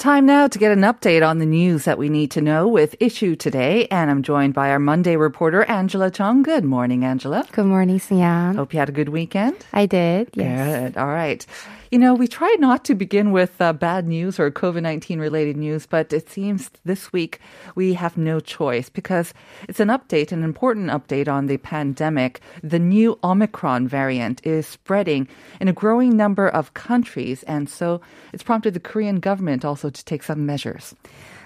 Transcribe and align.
Time 0.00 0.24
now 0.24 0.48
to 0.48 0.58
get 0.58 0.72
an 0.72 0.80
update 0.80 1.22
on 1.22 1.40
the 1.40 1.44
news 1.44 1.84
that 1.84 1.98
we 1.98 2.08
need 2.08 2.30
to 2.30 2.40
know 2.40 2.66
with 2.66 2.96
Issue 3.00 3.36
Today. 3.36 3.86
And 3.90 4.10
I'm 4.10 4.22
joined 4.22 4.54
by 4.54 4.70
our 4.70 4.78
Monday 4.78 5.14
reporter, 5.16 5.64
Angela 5.64 6.10
Chung. 6.10 6.42
Good 6.42 6.64
morning, 6.64 7.04
Angela. 7.04 7.46
Good 7.52 7.66
morning, 7.66 7.98
Sian. 7.98 8.54
Hope 8.54 8.72
you 8.72 8.78
had 8.78 8.88
a 8.88 8.92
good 8.92 9.10
weekend. 9.10 9.56
I 9.74 9.84
did, 9.84 10.30
yes. 10.32 10.94
Good. 10.94 10.96
All 10.96 11.06
right. 11.06 11.44
You 11.90 11.98
know, 11.98 12.14
we 12.14 12.28
try 12.28 12.54
not 12.60 12.84
to 12.84 12.94
begin 12.94 13.32
with 13.32 13.60
uh, 13.60 13.72
bad 13.72 14.06
news 14.06 14.38
or 14.38 14.48
COVID 14.52 14.82
19 14.82 15.18
related 15.18 15.56
news, 15.56 15.86
but 15.86 16.12
it 16.12 16.30
seems 16.30 16.70
this 16.84 17.12
week 17.12 17.40
we 17.74 17.94
have 17.94 18.16
no 18.16 18.38
choice 18.38 18.88
because 18.88 19.34
it's 19.68 19.80
an 19.80 19.88
update, 19.88 20.30
an 20.30 20.44
important 20.44 20.90
update 20.90 21.26
on 21.26 21.46
the 21.46 21.56
pandemic. 21.56 22.42
The 22.62 22.78
new 22.78 23.18
Omicron 23.24 23.88
variant 23.88 24.40
is 24.46 24.68
spreading 24.68 25.26
in 25.60 25.66
a 25.66 25.72
growing 25.72 26.16
number 26.16 26.48
of 26.48 26.74
countries, 26.74 27.42
and 27.42 27.68
so 27.68 28.00
it's 28.32 28.44
prompted 28.44 28.74
the 28.74 28.78
Korean 28.78 29.18
government 29.18 29.64
also 29.64 29.90
to 29.90 30.04
take 30.04 30.22
some 30.22 30.46
measures. 30.46 30.94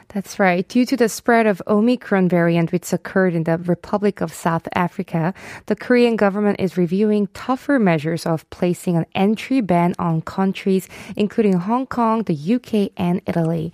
That's 0.08 0.38
right. 0.38 0.66
Due 0.66 0.86
to 0.86 0.96
the 0.96 1.08
spread 1.08 1.46
of 1.46 1.62
Omicron 1.66 2.28
variant 2.28 2.72
which 2.72 2.92
occurred 2.92 3.34
in 3.34 3.44
the 3.44 3.58
Republic 3.58 4.20
of 4.20 4.32
South 4.32 4.66
Africa, 4.74 5.34
the 5.66 5.76
Korean 5.76 6.16
government 6.16 6.60
is 6.60 6.76
reviewing 6.76 7.28
tougher 7.34 7.78
measures 7.78 8.24
of 8.24 8.48
placing 8.50 8.96
an 8.96 9.06
entry 9.14 9.60
ban 9.60 9.94
on 9.98 10.22
countries 10.22 10.88
including 11.16 11.54
Hong 11.54 11.86
Kong, 11.86 12.22
the 12.22 12.54
UK, 12.54 12.90
and 12.96 13.20
Italy. 13.26 13.72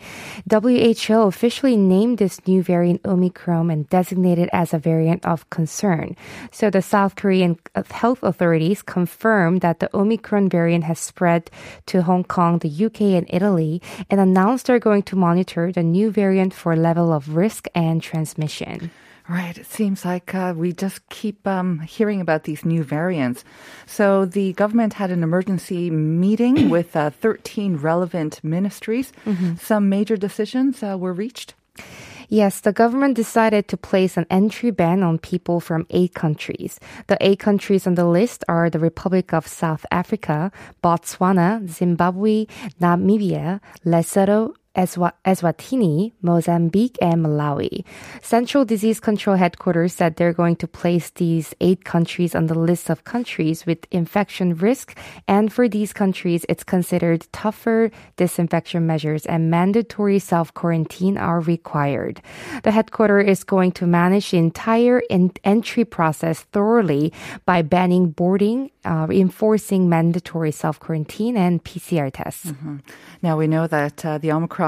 WHO 0.50 1.22
officially 1.22 1.77
named 1.77 2.19
this 2.19 2.44
new 2.47 2.62
variant 2.62 3.00
Omicron 3.05 3.70
and 3.70 3.89
designated 3.89 4.41
it 4.41 4.50
as 4.53 4.72
a 4.75 4.78
variant 4.78 5.25
of 5.25 5.48
concern. 5.50 6.17
So 6.50 6.70
the 6.70 6.83
South 6.83 7.15
Korean 7.15 7.59
health 7.91 8.22
authorities 8.22 8.83
confirmed 8.83 9.61
that 9.61 9.78
the 9.81 9.94
Omicron 9.94 10.48
variant 10.48 10.84
has 10.84 10.98
spread 10.98 11.50
to 11.87 12.03
Hong 12.03 12.25
Kong, 12.25 12.59
the 12.59 12.84
UK, 12.87 13.00
and 13.19 13.27
Italy 13.28 13.83
and 14.09 14.20
announced 14.20 14.67
they're 14.67 14.78
going 14.78 15.03
to 15.05 15.17
monitor 15.17 15.70
the 15.70 15.83
new 15.83 16.11
variant 16.11 16.19
for 16.54 16.76
level 16.76 17.12
of 17.12 17.36
risk 17.36 17.66
and 17.74 18.02
transmission. 18.02 18.90
Right. 19.28 19.56
It 19.56 19.66
seems 19.66 20.04
like 20.04 20.34
uh, 20.34 20.54
we 20.56 20.72
just 20.72 21.08
keep 21.08 21.46
um, 21.46 21.78
hearing 21.80 22.20
about 22.20 22.44
these 22.44 22.64
new 22.64 22.82
variants. 22.82 23.44
So 23.86 24.24
the 24.24 24.54
government 24.54 24.94
had 24.94 25.12
an 25.12 25.22
emergency 25.22 25.88
meeting 25.88 26.68
with 26.74 26.96
uh, 26.96 27.10
13 27.10 27.76
relevant 27.76 28.42
ministries. 28.42 29.12
Some 29.60 29.88
major 29.88 30.16
decisions 30.16 30.82
uh, 30.82 30.96
were 30.98 31.12
reached. 31.12 31.54
Yes, 32.28 32.60
the 32.60 32.72
government 32.72 33.16
decided 33.16 33.66
to 33.68 33.76
place 33.76 34.16
an 34.16 34.26
entry 34.30 34.70
ban 34.70 35.02
on 35.02 35.18
people 35.18 35.58
from 35.58 35.86
eight 35.91 36.14
countries. 36.14 36.78
The 37.08 37.18
eight 37.20 37.41
countries 37.41 37.88
on 37.88 37.96
the 37.96 38.06
list 38.06 38.44
are 38.48 38.70
the 38.70 38.78
Republic 38.78 39.32
of 39.32 39.48
South 39.48 39.84
Africa, 39.91 40.52
Botswana, 40.82 41.68
Zimbabwe, 41.68 42.46
Namibia, 42.80 43.60
Lesotho, 43.84 44.54
Eswatini, 44.76 46.12
Mozambique, 46.22 46.97
and 47.03 47.25
Malawi. 47.25 47.84
Central 48.22 48.64
Disease 48.64 49.00
Control 49.00 49.34
Headquarters 49.34 49.92
said 49.92 50.14
they're 50.14 50.32
going 50.32 50.54
to 50.56 50.69
place 50.69 51.10
these 51.10 51.54
eight 51.60 51.84
countries 51.84 52.36
on 52.36 52.47
the 52.47 52.54
list 52.54 52.88
of 52.88 53.03
countries 53.03 53.66
with 53.66 53.84
infection 53.91 54.54
risk. 54.54 54.97
And 55.26 55.53
for 55.53 55.69
these 55.69 55.92
countries, 55.92 56.47
it's 56.48 56.62
considered 56.62 57.26
tougher 57.32 57.91
disinfection 58.16 58.86
measures 58.86 59.26
and 59.26 59.50
mandatory 59.50 60.20
self 60.20 60.54
quarantine 60.54 61.19
are 61.19 61.41
required. 61.41 62.22
The 62.62 62.70
headquarters 62.70 63.26
is 63.26 63.42
going 63.42 63.72
to 63.72 63.86
manage 63.86 64.30
the 64.30 64.38
entire 64.38 65.00
in- 65.10 65.32
entry 65.42 65.84
process 65.84 66.42
thoroughly 66.53 67.12
by 67.44 67.62
banning 67.62 68.10
boarding, 68.10 68.70
uh, 68.84 69.09
enforcing 69.10 69.88
mandatory 69.88 70.53
self 70.53 70.78
quarantine, 70.78 71.36
and 71.36 71.62
PCR 71.64 72.10
tests. 72.12 72.53
Now 73.20 73.36
we 73.36 73.48
know 73.48 73.66
that 73.66 74.04
uh, 74.04 74.19
the 74.19 74.30
Omicron 74.30 74.59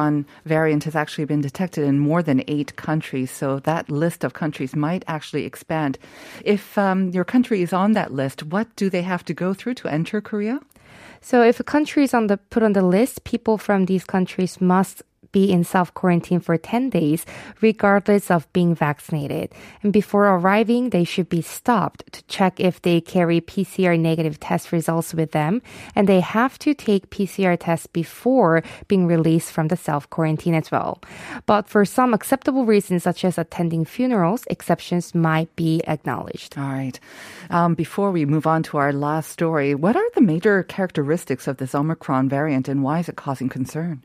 variant 0.45 0.85
has 0.85 0.97
actually 0.97 1.25
been 1.25 1.41
detected 1.41 1.85
in 1.85 1.99
more 1.99 2.23
than 2.23 2.43
eight 2.49 2.77
countries, 2.77 3.31
so 3.31 3.59
that 3.61 3.91
list 3.91 4.25
of 4.25 4.33
countries 4.33 4.75
might 4.75 5.05
actually 5.07 5.45
expand. 5.45 5.99
If 6.45 6.77
um, 6.77 7.11
your 7.11 7.25
country 7.25 7.63
is 7.63 7.73
on 7.73 7.93
that 7.93 8.13
list, 8.13 8.43
what 8.43 8.75
do 8.77 8.91
they 8.91 9.03
have 9.03 9.25
to 9.27 9.35
go 9.35 9.55
through 9.55 9.75
to 9.75 9.89
enter 9.89 10.21
Korea? 10.21 10.61
So 11.21 11.43
if 11.43 11.61
a 11.61 11.65
country 11.65 12.03
is 12.03 12.15
on 12.15 12.27
the 12.27 12.37
put 12.37 12.63
on 12.63 12.73
the 12.73 12.83
list, 12.83 13.25
people 13.25 13.57
from 13.57 13.87
these 13.87 14.05
countries 14.05 14.61
must 14.61 15.03
be 15.33 15.51
in 15.51 15.65
self 15.65 15.93
quarantine 15.95 16.41
for 16.41 16.57
10 16.57 16.91
days, 16.91 17.27
regardless 17.61 18.31
of 18.31 18.51
being 18.53 18.75
vaccinated. 18.75 19.53
And 19.83 19.93
before 19.93 20.27
arriving, 20.27 20.91
they 20.91 21.05
should 21.05 21.29
be 21.29 21.43
stopped 21.43 22.13
to 22.13 22.23
check 22.25 22.61
if 22.61 22.83
they 22.83 23.01
carry 23.01 23.41
PCR 23.41 23.99
negative 23.99 24.39
test 24.39 24.73
results 24.73 25.15
with 25.15 25.33
them. 25.33 25.63
And 25.95 26.09
they 26.09 26.21
have 26.21 26.59
to 26.61 26.75
take 26.75 27.11
PCR 27.11 27.59
tests 27.59 27.87
before 27.87 28.63
being 28.89 29.07
released 29.07 29.53
from 29.53 29.69
the 29.69 29.77
self 29.77 30.09
quarantine 30.11 30.55
as 30.55 30.71
well. 30.71 31.01
But 31.47 31.69
for 31.69 31.85
some 31.85 32.15
acceptable 32.15 32.65
reasons, 32.65 33.03
such 33.03 33.25
as 33.25 33.39
attending 33.39 33.85
funerals, 33.85 34.45
exceptions 34.49 35.15
might 35.15 35.55
be 35.57 35.83
acknowledged. 35.87 36.57
All 36.59 36.65
right. 36.65 36.99
Um, 37.51 37.75
before 37.75 38.11
we 38.11 38.25
move 38.25 38.47
on 38.47 38.63
to 38.65 38.77
our 38.79 38.93
last 38.93 39.31
story, 39.31 39.75
what 39.75 39.97
are 39.97 40.11
the 40.15 40.21
major 40.21 40.63
characteristics 40.63 41.47
of 41.47 41.57
this 41.57 41.75
Omicron 41.75 42.29
variant 42.29 42.69
and 42.69 42.83
why 42.83 43.01
is 43.01 43.09
it 43.09 43.17
causing 43.17 43.49
concern? 43.49 44.03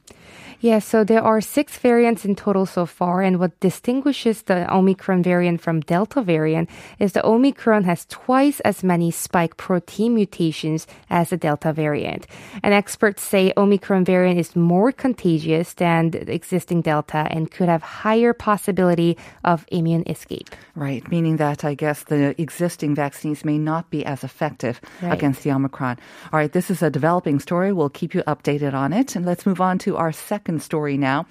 Yeah, 0.59 0.79
so 0.79 1.03
there 1.03 1.16
are 1.23 1.41
six 1.41 1.77
variants 1.77 2.25
in 2.25 2.35
total 2.35 2.65
so 2.65 2.85
far, 2.85 3.21
and 3.21 3.39
what 3.39 3.59
distinguishes 3.59 4.43
the 4.43 4.71
Omicron 4.73 5.23
variant 5.23 5.61
from 5.61 5.81
Delta 5.81 6.21
variant 6.21 6.69
is 6.99 7.13
the 7.13 7.25
Omicron 7.25 7.83
has 7.85 8.05
twice 8.05 8.59
as 8.61 8.83
many 8.83 9.11
spike 9.11 9.57
protein 9.57 10.15
mutations 10.15 10.87
as 11.09 11.29
the 11.29 11.37
Delta 11.37 11.73
variant. 11.73 12.27
And 12.63 12.73
experts 12.73 13.23
say 13.23 13.53
Omicron 13.57 14.05
variant 14.05 14.39
is 14.39 14.55
more 14.55 14.91
contagious 14.91 15.73
than 15.73 16.11
the 16.11 16.33
existing 16.33 16.81
Delta 16.81 17.27
and 17.31 17.49
could 17.51 17.69
have 17.69 17.81
higher 17.81 18.33
possibility 18.33 19.17
of 19.43 19.65
immune 19.71 20.03
escape. 20.07 20.49
Right, 20.75 21.07
meaning 21.09 21.37
that 21.37 21.63
I 21.63 21.73
guess 21.73 22.03
the 22.03 22.39
existing 22.41 22.95
vaccines 22.95 23.43
may 23.43 23.57
not 23.57 23.89
be 23.89 24.05
as 24.05 24.23
effective 24.23 24.79
Right. 25.01 25.13
against 25.13 25.43
the 25.43 25.51
Omicron. 25.51 25.97
All 26.31 26.39
right, 26.39 26.51
this 26.51 26.69
is 26.69 26.81
a 26.81 26.89
developing 26.89 27.39
story. 27.39 27.71
We'll 27.71 27.89
keep 27.89 28.13
you 28.15 28.23
updated 28.27 28.73
on 28.73 28.93
it. 28.93 29.15
And 29.15 29.25
let's 29.25 29.45
move 29.45 29.61
on 29.61 29.77
to 29.79 29.97
our 29.97 30.11
second 30.11 30.61
story 30.61 30.97
now. 30.97 31.06
Now. 31.07 31.25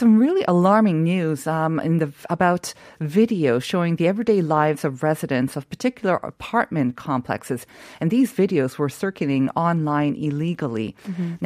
Some 0.00 0.12
really 0.24 0.44
alarming 0.48 0.98
news 1.12 1.46
um, 1.46 1.74
in 1.88 1.98
the 1.98 2.10
about 2.30 2.72
video 2.98 3.58
showing 3.58 3.96
the 3.96 4.08
everyday 4.12 4.40
lives 4.40 4.82
of 4.86 5.02
residents 5.02 5.54
of 5.54 5.68
particular 5.68 6.16
apartment 6.32 6.96
complexes, 6.96 7.66
and 8.00 8.10
these 8.10 8.32
videos 8.32 8.78
were 8.78 8.88
circulating 8.88 9.50
online 9.50 10.14
illegally. 10.14 10.88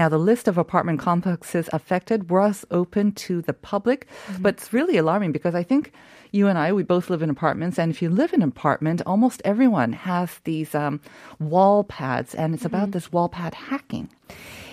Now, 0.01 0.09
the 0.09 0.25
list 0.31 0.47
of 0.47 0.59
apartment 0.59 0.99
complexes 1.01 1.67
affected 1.73 2.31
was 2.31 2.65
open 2.71 3.07
to 3.27 3.43
the 3.43 3.57
public, 3.73 4.07
but 4.39 4.55
it's 4.55 4.73
really 4.73 4.97
alarming 4.97 5.33
because 5.33 5.57
I 5.63 5.65
think 5.65 5.91
you 6.31 6.47
and 6.47 6.57
I, 6.57 6.73
we 6.73 6.85
both 6.85 7.11
live 7.11 7.23
in 7.25 7.31
apartments, 7.31 7.79
and 7.81 7.91
if 7.91 7.99
you 8.03 8.11
live 8.11 8.33
in 8.33 8.43
an 8.43 8.49
apartment, 8.57 9.03
almost 9.13 9.43
everyone 9.45 9.93
has 9.93 10.29
these 10.45 10.73
um, 10.85 11.01
wall 11.41 11.83
pads, 11.83 12.31
and 12.41 12.55
it's 12.55 12.69
about 12.71 12.89
this 12.93 13.11
wall 13.11 13.29
pad 13.29 13.55
hacking. 13.55 14.07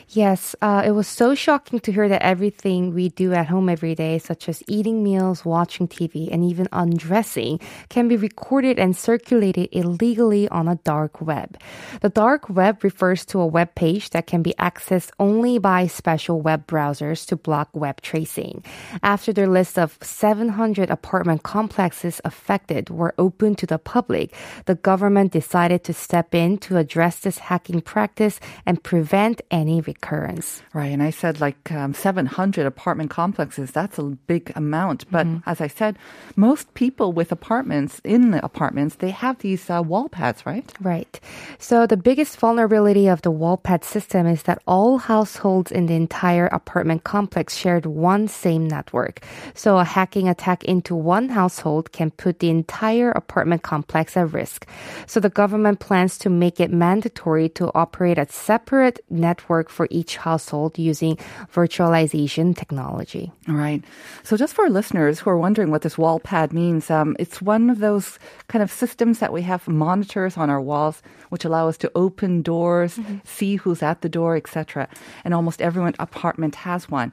Yes, 0.09 0.55
uh, 0.61 0.83
it 0.85 0.91
was 0.91 1.07
so 1.07 1.33
shocking 1.33 1.79
to 1.81 1.91
hear 1.91 2.07
that 2.09 2.21
everything 2.21 2.93
we 2.93 3.09
do 3.09 3.33
at 3.33 3.47
home 3.47 3.69
every 3.69 3.95
day, 3.95 4.19
such 4.19 4.49
as 4.49 4.63
eating 4.67 5.03
meals, 5.03 5.45
watching 5.45 5.87
TV, 5.87 6.29
and 6.31 6.43
even 6.43 6.67
undressing, 6.71 7.59
can 7.89 8.07
be 8.07 8.15
recorded 8.15 8.77
and 8.77 8.95
circulated 8.95 9.69
illegally 9.71 10.47
on 10.49 10.67
a 10.67 10.75
dark 10.83 11.21
web. 11.21 11.57
The 12.01 12.09
dark 12.09 12.49
web 12.49 12.83
refers 12.83 13.25
to 13.27 13.39
a 13.39 13.47
web 13.47 13.75
page 13.75 14.11
that 14.11 14.27
can 14.27 14.43
be 14.43 14.53
accessed 14.59 15.11
only 15.19 15.57
by 15.57 15.87
special 15.87 16.41
web 16.41 16.67
browsers 16.67 17.25
to 17.27 17.35
block 17.35 17.69
web 17.73 18.01
tracing. 18.01 18.63
After 19.01 19.33
their 19.33 19.47
list 19.47 19.79
of 19.79 19.97
700 20.01 20.89
apartment 20.91 21.43
complexes 21.43 22.21
affected 22.25 22.89
were 22.89 23.15
open 23.17 23.55
to 23.55 23.65
the 23.65 23.79
public, 23.79 24.33
the 24.65 24.75
government 24.75 25.31
decided 25.31 25.83
to 25.85 25.93
step 25.93 26.35
in 26.35 26.57
to 26.59 26.77
address 26.77 27.19
this 27.19 27.37
hacking 27.37 27.81
practice 27.81 28.39
and 28.65 28.83
prevent 28.83 29.41
any 29.49 29.81
recovery. 29.81 30.02
Occurrence. 30.03 30.61
Right. 30.73 30.91
And 30.91 31.01
I 31.01 31.11
said 31.11 31.39
like 31.39 31.71
um, 31.71 31.93
700 31.93 32.65
apartment 32.65 33.09
complexes. 33.09 33.71
That's 33.71 33.97
a 33.97 34.03
big 34.03 34.51
amount. 34.55 35.09
But 35.09 35.27
as 35.45 35.61
I 35.61 35.67
said, 35.67 35.97
most 36.35 36.73
people 36.73 37.13
with 37.13 37.31
apartments, 37.31 38.01
in 38.03 38.31
the 38.31 38.43
apartments, 38.43 38.95
they 38.95 39.11
have 39.11 39.39
these 39.39 39.69
uh, 39.69 39.81
wall 39.81 40.09
pads, 40.09 40.45
right? 40.45 40.69
Right. 40.81 41.19
So 41.57 41.87
the 41.87 41.97
biggest 41.97 42.37
vulnerability 42.37 43.07
of 43.07 43.21
the 43.21 43.31
wall 43.31 43.57
pad 43.57 43.83
system 43.83 44.27
is 44.27 44.43
that 44.43 44.61
all 44.67 44.97
households 44.97 45.71
in 45.71 45.85
the 45.85 45.95
entire 45.95 46.47
apartment 46.47 47.03
complex 47.03 47.55
shared 47.55 47.85
one 47.85 48.27
same 48.27 48.67
network. 48.67 49.23
So 49.53 49.77
a 49.77 49.85
hacking 49.85 50.27
attack 50.27 50.63
into 50.65 50.95
one 50.95 51.29
household 51.29 51.91
can 51.91 52.11
put 52.11 52.39
the 52.39 52.49
entire 52.49 53.11
apartment 53.11 53.63
complex 53.63 54.17
at 54.17 54.33
risk. 54.33 54.67
So 55.07 55.19
the 55.19 55.29
government 55.29 55.79
plans 55.79 56.17
to 56.19 56.29
make 56.29 56.59
it 56.59 56.71
mandatory 56.71 57.47
to 57.49 57.71
operate 57.73 58.17
a 58.17 58.27
separate 58.29 58.99
network 59.09 59.69
for 59.69 59.82
each 59.89 60.17
household 60.17 60.77
using 60.77 61.17
virtualization 61.53 62.55
technology. 62.55 63.31
Right. 63.47 63.83
So, 64.23 64.37
just 64.37 64.53
for 64.53 64.69
listeners 64.69 65.19
who 65.19 65.29
are 65.29 65.37
wondering 65.37 65.71
what 65.71 65.81
this 65.81 65.97
wall 65.97 66.19
pad 66.19 66.53
means, 66.53 66.89
um, 66.89 67.15
it's 67.19 67.41
one 67.41 67.69
of 67.69 67.79
those 67.79 68.19
kind 68.47 68.63
of 68.63 68.71
systems 68.71 69.19
that 69.19 69.33
we 69.33 69.41
have 69.43 69.67
monitors 69.67 70.37
on 70.37 70.49
our 70.49 70.61
walls, 70.61 71.01
which 71.29 71.45
allow 71.45 71.67
us 71.67 71.77
to 71.77 71.91
open 71.95 72.41
doors, 72.41 72.99
see 73.23 73.55
who's 73.55 73.83
at 73.83 74.01
the 74.01 74.09
door, 74.09 74.35
etc. 74.35 74.87
And 75.23 75.33
almost 75.33 75.61
every 75.61 75.83
apartment 75.99 76.55
has 76.55 76.89
one. 76.89 77.11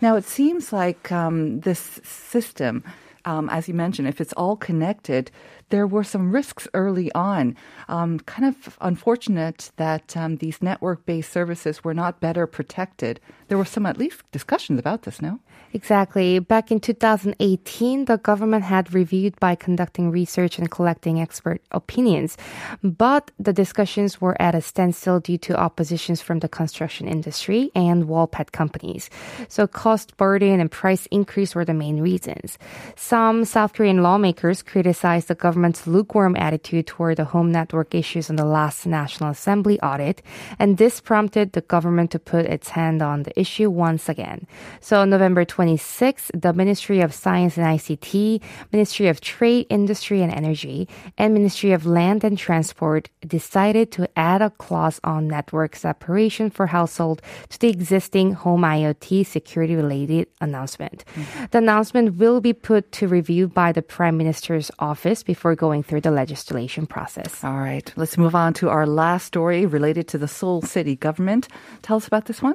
Now, 0.00 0.16
it 0.16 0.24
seems 0.24 0.72
like 0.72 1.10
um, 1.10 1.60
this 1.60 2.00
system. 2.04 2.84
Um, 3.24 3.48
as 3.50 3.68
you 3.68 3.74
mentioned, 3.74 4.08
if 4.08 4.20
it's 4.20 4.32
all 4.34 4.56
connected, 4.56 5.30
there 5.68 5.86
were 5.86 6.04
some 6.04 6.32
risks 6.32 6.68
early 6.74 7.10
on. 7.12 7.56
Um, 7.88 8.20
kind 8.20 8.48
of 8.48 8.76
unfortunate 8.80 9.70
that 9.76 10.16
um, 10.16 10.36
these 10.36 10.62
network 10.62 11.06
based 11.06 11.32
services 11.32 11.84
were 11.84 11.94
not 11.94 12.20
better 12.20 12.46
protected. 12.46 13.20
There 13.48 13.58
were 13.58 13.64
some, 13.64 13.86
at 13.86 13.98
least, 13.98 14.22
discussions 14.32 14.78
about 14.78 15.02
this, 15.02 15.22
no? 15.22 15.40
Exactly. 15.74 16.38
Back 16.38 16.70
in 16.70 16.80
2018, 16.80 18.04
the 18.04 18.18
government 18.18 18.64
had 18.64 18.92
reviewed 18.92 19.38
by 19.40 19.54
conducting 19.54 20.10
research 20.10 20.58
and 20.58 20.70
collecting 20.70 21.20
expert 21.20 21.62
opinions. 21.70 22.36
But 22.82 23.30
the 23.38 23.54
discussions 23.54 24.20
were 24.20 24.40
at 24.40 24.54
a 24.54 24.60
standstill 24.60 25.20
due 25.20 25.38
to 25.38 25.58
oppositions 25.58 26.20
from 26.20 26.40
the 26.40 26.48
construction 26.48 27.08
industry 27.08 27.70
and 27.74 28.06
wall 28.06 28.26
pad 28.26 28.52
companies. 28.52 29.08
So 29.48 29.66
cost 29.66 30.16
burden 30.18 30.60
and 30.60 30.70
price 30.70 31.06
increase 31.10 31.54
were 31.54 31.64
the 31.64 31.74
main 31.74 32.00
reasons. 32.00 32.58
Some 32.94 33.46
South 33.46 33.72
Korean 33.72 34.02
lawmakers 34.02 34.62
criticized 34.62 35.28
the 35.28 35.34
government's 35.34 35.86
lukewarm 35.86 36.36
attitude 36.36 36.86
toward 36.86 37.16
the 37.16 37.24
home 37.24 37.50
network 37.50 37.94
issues 37.94 38.28
in 38.28 38.36
the 38.36 38.44
last 38.44 38.84
National 38.86 39.30
Assembly 39.30 39.80
audit, 39.80 40.20
and 40.58 40.76
this 40.76 41.00
prompted 41.00 41.52
the 41.52 41.62
government 41.62 42.10
to 42.10 42.18
put 42.18 42.44
its 42.44 42.70
hand 42.70 43.00
on 43.00 43.22
the 43.22 43.38
issue 43.40 43.70
once 43.70 44.08
again. 44.08 44.46
So 44.80 45.04
November 45.06 45.41
26, 45.44 46.30
the 46.34 46.52
Ministry 46.52 47.00
of 47.00 47.14
Science 47.14 47.56
and 47.56 47.66
ICT, 47.66 48.42
Ministry 48.72 49.08
of 49.08 49.20
Trade, 49.20 49.66
Industry 49.70 50.22
and 50.22 50.32
Energy, 50.32 50.88
and 51.18 51.34
Ministry 51.34 51.72
of 51.72 51.86
Land 51.86 52.24
and 52.24 52.38
Transport 52.38 53.08
decided 53.26 53.92
to 53.92 54.08
add 54.18 54.42
a 54.42 54.50
clause 54.50 55.00
on 55.04 55.28
network 55.28 55.76
separation 55.76 56.50
for 56.50 56.66
household 56.66 57.22
to 57.48 57.58
the 57.58 57.68
existing 57.68 58.32
home 58.32 58.62
IoT 58.62 59.26
security 59.26 59.74
related 59.74 60.28
announcement. 60.40 61.04
Mm-hmm. 61.14 61.44
The 61.50 61.58
announcement 61.58 62.16
will 62.16 62.40
be 62.40 62.52
put 62.52 62.92
to 62.92 63.08
review 63.08 63.48
by 63.48 63.72
the 63.72 63.82
Prime 63.82 64.16
Minister's 64.16 64.70
office 64.78 65.22
before 65.22 65.54
going 65.54 65.82
through 65.82 66.02
the 66.02 66.10
legislation 66.10 66.86
process. 66.86 67.42
All 67.44 67.58
right, 67.58 67.92
let's 67.96 68.18
move 68.18 68.34
on 68.34 68.54
to 68.54 68.68
our 68.68 68.86
last 68.86 69.26
story 69.26 69.66
related 69.66 70.08
to 70.08 70.18
the 70.18 70.28
Seoul 70.28 70.62
city 70.62 70.96
government. 70.96 71.48
Tell 71.82 71.96
us 71.96 72.06
about 72.06 72.26
this 72.26 72.42
one. 72.42 72.54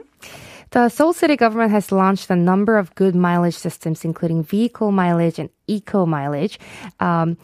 The 0.72 0.90
Seoul 0.90 1.14
City 1.14 1.36
government 1.36 1.72
has 1.72 1.92
launched 1.92 2.30
a 2.30 2.36
number 2.36 2.78
of 2.78 2.94
good 2.96 3.16
mileage 3.16 3.56
systems, 3.56 4.04
including 4.04 4.44
vehicle 4.44 4.92
mileage 4.92 5.40
and 5.40 5.50
eco 5.68 6.06
mileage. 6.06 6.60
Um, 7.00 7.38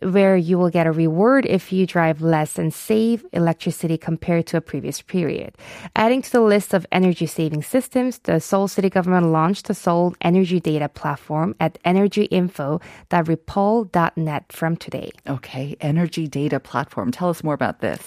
where 0.00 0.36
you 0.36 0.58
will 0.58 0.70
get 0.70 0.86
a 0.86 0.92
reward 0.92 1.44
if 1.46 1.72
you 1.72 1.86
drive 1.86 2.22
less 2.22 2.58
and 2.58 2.72
save 2.72 3.26
electricity 3.32 3.98
compared 3.98 4.46
to 4.46 4.56
a 4.56 4.60
previous 4.60 5.02
period. 5.02 5.56
Adding 5.96 6.22
to 6.22 6.30
the 6.32 6.40
list 6.40 6.72
of 6.72 6.86
energy 6.92 7.26
saving 7.26 7.62
systems, 7.62 8.20
the 8.20 8.38
Seoul 8.40 8.68
City 8.68 8.88
government 8.88 9.26
launched 9.26 9.66
the 9.66 9.74
Seoul 9.74 10.14
Energy 10.20 10.60
Data 10.60 10.88
Platform 10.88 11.56
at 11.60 11.82
energyinfo.repol.net 11.84 14.52
from 14.52 14.76
today. 14.76 15.10
Okay, 15.28 15.76
energy 15.80 16.28
data 16.28 16.60
platform. 16.60 17.10
Tell 17.10 17.28
us 17.28 17.44
more 17.44 17.54
about 17.54 17.80
this. 17.80 18.00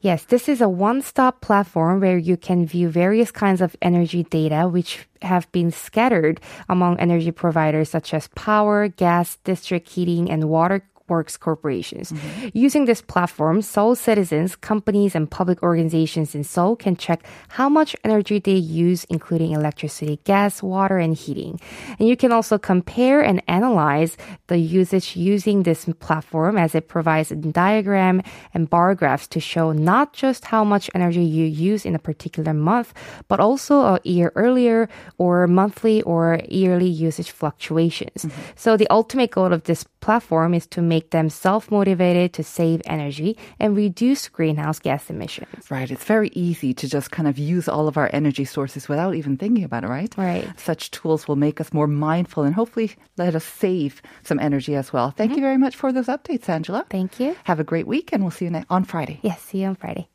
Yes, 0.00 0.24
this 0.24 0.48
is 0.48 0.60
a 0.60 0.68
one 0.68 1.02
stop 1.02 1.40
platform 1.40 2.00
where 2.00 2.18
you 2.18 2.36
can 2.36 2.66
view 2.66 2.88
various 2.88 3.30
kinds 3.30 3.60
of 3.60 3.76
energy 3.80 4.24
data 4.24 4.68
which 4.68 5.06
have 5.22 5.50
been 5.52 5.70
scattered 5.70 6.40
among 6.68 7.00
energy 7.00 7.30
providers 7.30 7.88
such 7.88 8.12
as 8.12 8.28
power, 8.34 8.88
gas, 8.88 9.36
district 9.44 9.88
heating, 9.88 10.30
and 10.30 10.48
water 10.48 10.82
works 11.08 11.36
corporations. 11.36 12.12
Mm-hmm. 12.12 12.48
Using 12.54 12.84
this 12.86 13.02
platform, 13.02 13.62
Seoul 13.62 13.94
citizens, 13.94 14.56
companies, 14.56 15.14
and 15.14 15.30
public 15.30 15.62
organizations 15.62 16.34
in 16.34 16.44
Seoul 16.44 16.76
can 16.76 16.96
check 16.96 17.24
how 17.48 17.68
much 17.68 17.96
energy 18.04 18.38
they 18.38 18.54
use, 18.54 19.04
including 19.04 19.52
electricity, 19.52 20.20
gas, 20.24 20.62
water, 20.62 20.98
and 20.98 21.16
heating. 21.16 21.60
And 21.98 22.08
you 22.08 22.16
can 22.16 22.32
also 22.32 22.58
compare 22.58 23.20
and 23.20 23.42
analyze 23.48 24.16
the 24.46 24.58
usage 24.58 25.16
using 25.16 25.62
this 25.62 25.86
platform 26.00 26.56
as 26.58 26.74
it 26.74 26.88
provides 26.88 27.30
a 27.30 27.36
diagram 27.36 28.22
and 28.54 28.68
bar 28.68 28.94
graphs 28.94 29.26
to 29.28 29.40
show 29.40 29.72
not 29.72 30.12
just 30.12 30.46
how 30.46 30.64
much 30.64 30.90
energy 30.94 31.22
you 31.22 31.44
use 31.44 31.84
in 31.84 31.94
a 31.94 31.98
particular 31.98 32.52
month, 32.54 32.94
but 33.28 33.40
also 33.40 33.80
a 33.80 34.00
year 34.04 34.32
earlier 34.34 34.88
or 35.18 35.46
monthly 35.46 36.02
or 36.02 36.40
yearly 36.48 36.88
usage 36.88 37.30
fluctuations. 37.30 38.24
Mm-hmm. 38.24 38.40
So 38.56 38.76
the 38.76 38.88
ultimate 38.90 39.30
goal 39.30 39.52
of 39.52 39.64
this 39.64 39.84
platform 40.00 40.54
is 40.54 40.66
to 40.68 40.80
make 40.80 40.95
them 41.10 41.28
self-motivated 41.30 42.32
to 42.32 42.42
save 42.42 42.82
energy 42.86 43.36
and 43.58 43.76
reduce 43.76 44.28
greenhouse 44.28 44.78
gas 44.78 45.10
emissions. 45.10 45.70
Right, 45.70 45.90
it's 45.90 46.04
very 46.04 46.30
easy 46.34 46.74
to 46.74 46.88
just 46.88 47.10
kind 47.10 47.28
of 47.28 47.38
use 47.38 47.68
all 47.68 47.88
of 47.88 47.96
our 47.96 48.10
energy 48.12 48.44
sources 48.44 48.88
without 48.88 49.14
even 49.14 49.36
thinking 49.36 49.64
about 49.64 49.84
it, 49.84 49.88
right? 49.88 50.14
Right. 50.16 50.48
Such 50.58 50.90
tools 50.90 51.28
will 51.28 51.36
make 51.36 51.60
us 51.60 51.72
more 51.72 51.86
mindful 51.86 52.44
and 52.44 52.54
hopefully 52.54 52.92
let 53.16 53.34
us 53.34 53.44
save 53.44 54.02
some 54.22 54.38
energy 54.40 54.74
as 54.74 54.92
well. 54.92 55.10
Thank 55.10 55.30
you 55.30 55.36
mm-hmm. 55.36 55.42
very 55.44 55.58
much 55.58 55.76
for 55.76 55.92
those 55.92 56.06
updates, 56.06 56.48
Angela. 56.48 56.84
Thank 56.90 57.20
you. 57.20 57.36
Have 57.44 57.60
a 57.60 57.64
great 57.64 57.86
week, 57.86 58.10
and 58.12 58.22
we'll 58.22 58.30
see 58.30 58.46
you 58.46 58.50
ne- 58.50 58.64
on 58.70 58.84
Friday. 58.84 59.20
Yes, 59.22 59.40
see 59.42 59.62
you 59.62 59.68
on 59.68 59.76
Friday. 59.76 60.08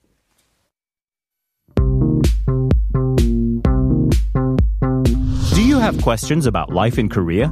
Do 5.55 5.63
you 5.63 5.79
have 5.79 6.01
questions 6.01 6.45
about 6.45 6.71
life 6.71 6.97
in 6.97 7.09
Korea? 7.09 7.51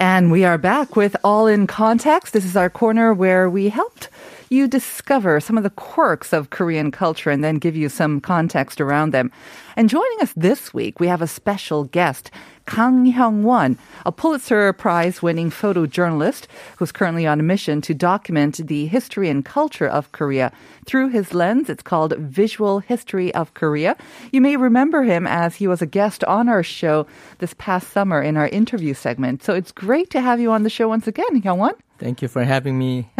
And 0.00 0.32
we 0.32 0.46
are 0.46 0.56
back 0.56 0.96
with 0.96 1.14
All 1.22 1.46
in 1.46 1.66
Context. 1.66 2.32
This 2.32 2.46
is 2.46 2.56
our 2.56 2.70
corner 2.70 3.12
where 3.12 3.50
we 3.50 3.68
helped 3.68 4.08
you 4.48 4.66
discover 4.66 5.40
some 5.40 5.58
of 5.58 5.62
the 5.62 5.68
quirks 5.68 6.32
of 6.32 6.48
Korean 6.48 6.90
culture 6.90 7.28
and 7.28 7.44
then 7.44 7.58
give 7.58 7.76
you 7.76 7.90
some 7.90 8.18
context 8.18 8.80
around 8.80 9.10
them. 9.10 9.30
And 9.76 9.90
joining 9.90 10.20
us 10.22 10.32
this 10.34 10.72
week, 10.72 11.00
we 11.00 11.06
have 11.08 11.20
a 11.20 11.26
special 11.26 11.84
guest, 11.84 12.30
Kang 12.70 13.04
Hyung-won, 13.04 13.76
a 14.06 14.12
Pulitzer 14.12 14.72
Prize 14.72 15.20
winning 15.20 15.50
photojournalist 15.50 16.46
who's 16.76 16.92
currently 16.92 17.26
on 17.26 17.40
a 17.40 17.42
mission 17.42 17.80
to 17.80 17.92
document 17.92 18.64
the 18.68 18.86
history 18.86 19.28
and 19.28 19.44
culture 19.44 19.88
of 19.88 20.12
Korea 20.12 20.52
through 20.86 21.08
his 21.08 21.34
lens. 21.34 21.68
It's 21.68 21.82
called 21.82 22.16
Visual 22.16 22.78
History 22.78 23.34
of 23.34 23.54
Korea. 23.54 23.96
You 24.30 24.40
may 24.40 24.56
remember 24.56 25.02
him 25.02 25.26
as 25.26 25.56
he 25.56 25.66
was 25.66 25.82
a 25.82 25.86
guest 25.86 26.22
on 26.24 26.48
our 26.48 26.62
show 26.62 27.08
this 27.38 27.54
past 27.54 27.90
summer 27.90 28.22
in 28.22 28.36
our 28.36 28.46
interview 28.46 28.94
segment. 28.94 29.42
So 29.42 29.52
it's 29.52 29.72
great 29.72 30.08
to 30.10 30.20
have 30.20 30.38
you 30.38 30.52
on 30.52 30.62
the 30.62 30.70
show 30.70 30.86
once 30.86 31.08
again, 31.08 31.42
Hyung-won. 31.42 31.74
Thank 32.00 32.22
you 32.22 32.28
for 32.28 32.44
having 32.44 32.78
me. 32.78 33.10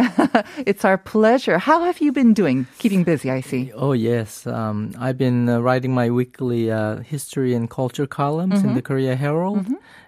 It's 0.65 0.83
our 0.85 0.97
pleasure. 0.97 1.57
How 1.59 1.83
have 1.83 1.99
you 2.01 2.11
been 2.11 2.33
doing? 2.33 2.65
Keeping 2.79 3.03
busy, 3.03 3.29
I 3.29 3.41
see. 3.41 3.71
Oh, 3.75 3.93
yes. 3.93 4.45
Um, 4.47 4.91
I've 4.99 5.17
been 5.17 5.47
uh, 5.49 5.59
writing 5.59 5.93
my 5.93 6.09
weekly 6.09 6.71
uh, 6.71 6.97
history 6.97 7.53
and 7.53 7.69
culture 7.69 8.07
columns 8.07 8.63
in 8.63 8.73
the 8.73 8.81
Korea 8.81 9.15
Herald. 9.15 9.67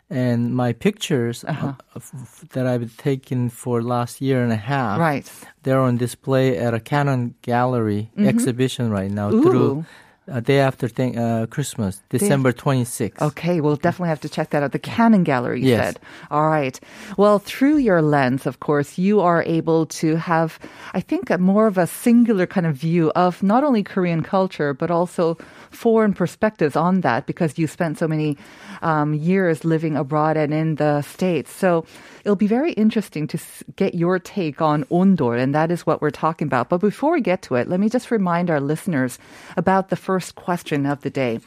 And 0.10 0.54
my 0.56 0.74
pictures 0.74 1.44
uh, 1.44 1.74
f- 1.96 2.12
f- 2.14 2.46
that 2.54 2.66
I've 2.68 2.96
taken 2.98 3.50
for 3.50 3.82
last 3.82 4.22
year 4.22 4.44
and 4.44 4.52
a 4.52 4.58
half, 4.74 5.00
Right. 5.00 5.32
they're 5.64 5.80
on 5.80 5.98
display 5.98 6.58
at 6.58 6.74
a 6.74 6.80
Canon 6.80 7.34
Gallery 7.42 8.12
exhibition 8.18 8.92
right 8.92 9.10
now 9.12 9.30
through 9.32 9.86
uh, 10.32 10.40
day 10.40 10.60
after 10.60 10.88
th- 10.88 11.18
uh, 11.18 11.46
Christmas, 11.48 12.02
December 12.10 12.52
26th. 12.54 13.22
Okay, 13.22 13.60
we'll 13.62 13.76
definitely 13.76 14.10
have 14.10 14.22
to 14.22 14.30
check 14.30 14.52
that 14.52 14.64
out. 14.64 14.72
The 14.72 14.80
Canon 14.80 15.24
Gallery, 15.24 15.62
you 15.62 15.70
Yes. 15.70 15.84
said. 15.96 16.00
All 16.32 16.48
right. 16.48 16.80
Well, 17.18 17.40
through 17.40 17.78
your 17.78 18.02
lens, 18.02 18.46
of 18.46 18.60
course, 18.60 18.98
you 18.98 19.20
are 19.20 19.44
able 19.44 19.86
to 19.88 20.16
have, 20.16 20.60
I 20.94 21.02
think, 21.02 21.30
a 21.30 21.38
more 21.38 21.68
of 21.68 21.78
a 21.78 21.88
singular 21.88 22.46
kind 22.48 22.66
of 22.66 22.76
view 22.76 23.12
of 23.16 23.44
not 23.44 23.64
only 23.64 23.84
Korean 23.84 24.24
culture, 24.24 24.74
but 24.74 24.90
also 24.90 25.38
foreign 25.72 26.14
perspectives 26.14 26.76
on 26.76 27.02
that 27.02 27.26
because 27.26 27.58
you 27.58 27.68
spent 27.68 27.98
so 27.98 28.08
many 28.08 28.38
um, 28.82 29.14
years 29.14 29.66
living 29.66 29.98
abroad 29.98 30.38
and 30.38 30.54
in 30.54 30.76
the 30.76 31.02
States. 31.02 31.52
So 31.52 31.84
it'll 32.24 32.36
be 32.38 32.48
very 32.48 32.72
interesting 32.74 33.28
to 33.28 33.38
get 33.76 33.94
your 33.96 34.20
take 34.20 34.62
on 34.62 34.86
ondor, 34.86 35.38
and 35.38 35.54
that 35.54 35.72
is 35.72 35.86
what 35.86 36.02
we're 36.02 36.12
talking 36.12 36.48
about. 36.48 36.70
But 36.70 36.80
before 36.80 37.12
we 37.12 37.22
get 37.22 37.42
to 37.44 37.56
it, 37.56 37.68
let 37.68 37.80
me 37.80 37.90
just 37.90 38.12
remind 38.12 38.50
our 38.50 38.62
listeners 38.62 39.20
about 39.58 39.90
the 39.90 39.96
first 39.98 40.13
question 40.20 40.86
of 40.86 41.02
the 41.02 41.10
day. 41.10 41.40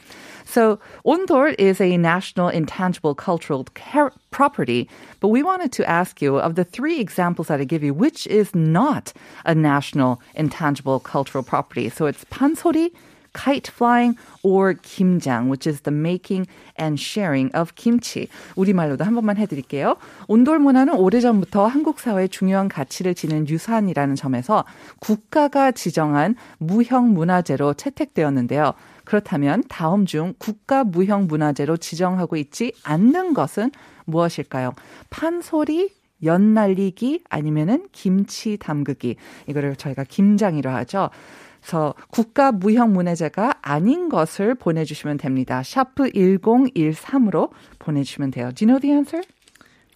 So, 0.45 0.79
ondor 1.05 1.53
is 1.59 1.81
a 1.81 1.97
national 1.97 2.47
intangible 2.49 3.15
cultural 3.15 3.65
car- 3.75 4.13
property, 4.31 4.89
but 5.19 5.27
we 5.27 5.43
wanted 5.43 5.71
to 5.73 5.89
ask 5.89 6.21
you 6.21 6.37
of 6.37 6.55
the 6.55 6.63
three 6.63 6.99
examples 6.99 7.47
that 7.47 7.59
I 7.59 7.65
give 7.65 7.83
you, 7.83 7.93
which 7.93 8.25
is 8.27 8.55
not 8.55 9.11
a 9.45 9.53
national 9.53 10.21
intangible 10.35 10.99
cultural 10.99 11.43
property? 11.43 11.89
So, 11.89 12.05
it's 12.05 12.23
pansori, 12.25 12.91
kite 13.37 13.71
flying, 13.71 14.17
or 14.41 14.73
김장, 14.73 15.47
which 15.49 15.69
is 15.69 15.81
the 15.81 15.95
making 15.95 16.47
and 16.79 16.99
sharing 16.99 17.55
of 17.55 17.73
kimchi. 17.75 18.27
우리말로도 18.55 19.03
한 19.03 19.13
번만 19.13 19.37
해드릴게요. 19.37 19.97
온돌 20.27 20.59
문화는 20.59 20.95
오래전부터 20.95 21.67
한국 21.67 21.99
사회의 21.99 22.27
중요한 22.29 22.67
가치를 22.67 23.13
지닌 23.13 23.47
유산이라는 23.47 24.15
점에서 24.15 24.65
국가가 24.99 25.71
지정한 25.71 26.35
무형 26.57 27.13
문화재로 27.13 27.75
채택되었는데요. 27.75 28.73
그렇다면 29.05 29.63
다음 29.69 30.05
중 30.05 30.33
국가 30.37 30.83
무형 30.83 31.27
문화재로 31.27 31.77
지정하고 31.77 32.35
있지 32.35 32.73
않는 32.83 33.33
것은 33.33 33.71
무엇일까요? 34.05 34.73
판소리, 35.09 35.91
연날리기 36.23 37.23
아니면은 37.29 37.87
김치 37.91 38.57
담그기. 38.57 39.15
이거를 39.47 39.75
저희가 39.75 40.03
김장이라 40.03 40.73
하죠. 40.75 41.09
그래서 41.67 41.95
국가 42.09 42.53
무형 42.53 42.93
문화재가 42.93 43.55
아닌 43.61 44.07
것을 44.07 44.55
보내주시면 44.55 45.17
됩니다. 45.17 45.63
샤프 45.63 46.11
1013으로 46.11 47.49
보내주시면 47.77 48.31
돼요. 48.31 48.51
Do 48.55 48.65
you 48.65 48.67
know 48.67 48.79
the 48.79 48.93
answer? 48.93 49.21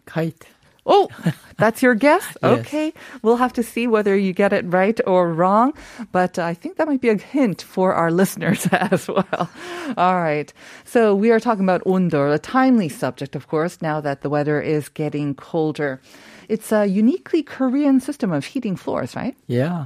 Kite. 0.05 0.49
Oh, 0.85 1.09
that's 1.57 1.81
your 1.81 1.95
guess? 1.95 2.25
Yes. 2.41 2.59
Okay. 2.59 2.93
We'll 3.21 3.37
have 3.37 3.53
to 3.53 3.63
see 3.63 3.87
whether 3.87 4.17
you 4.17 4.33
get 4.33 4.53
it 4.53 4.65
right 4.65 4.99
or 5.05 5.31
wrong. 5.31 5.73
But 6.11 6.39
I 6.39 6.53
think 6.53 6.77
that 6.77 6.87
might 6.87 7.01
be 7.01 7.09
a 7.09 7.17
hint 7.17 7.61
for 7.61 7.93
our 7.93 8.11
listeners 8.21 8.67
as 8.71 9.07
well. 9.07 9.49
All 9.97 10.15
right. 10.15 10.51
So 10.85 11.13
we 11.15 11.31
are 11.31 11.39
talking 11.39 11.63
about 11.63 11.83
ondor, 11.85 12.33
a 12.33 12.39
timely 12.39 12.89
subject, 12.89 13.35
of 13.35 13.47
course, 13.47 13.81
now 13.81 14.01
that 14.01 14.21
the 14.21 14.29
weather 14.29 14.59
is 14.61 14.89
getting 14.89 15.35
colder. 15.35 16.01
It's 16.49 16.71
a 16.71 16.85
uniquely 16.85 17.43
Korean 17.43 18.01
system 18.01 18.31
of 18.33 18.43
heating 18.45 18.75
floors, 18.75 19.15
right? 19.15 19.37
Yeah. 19.47 19.85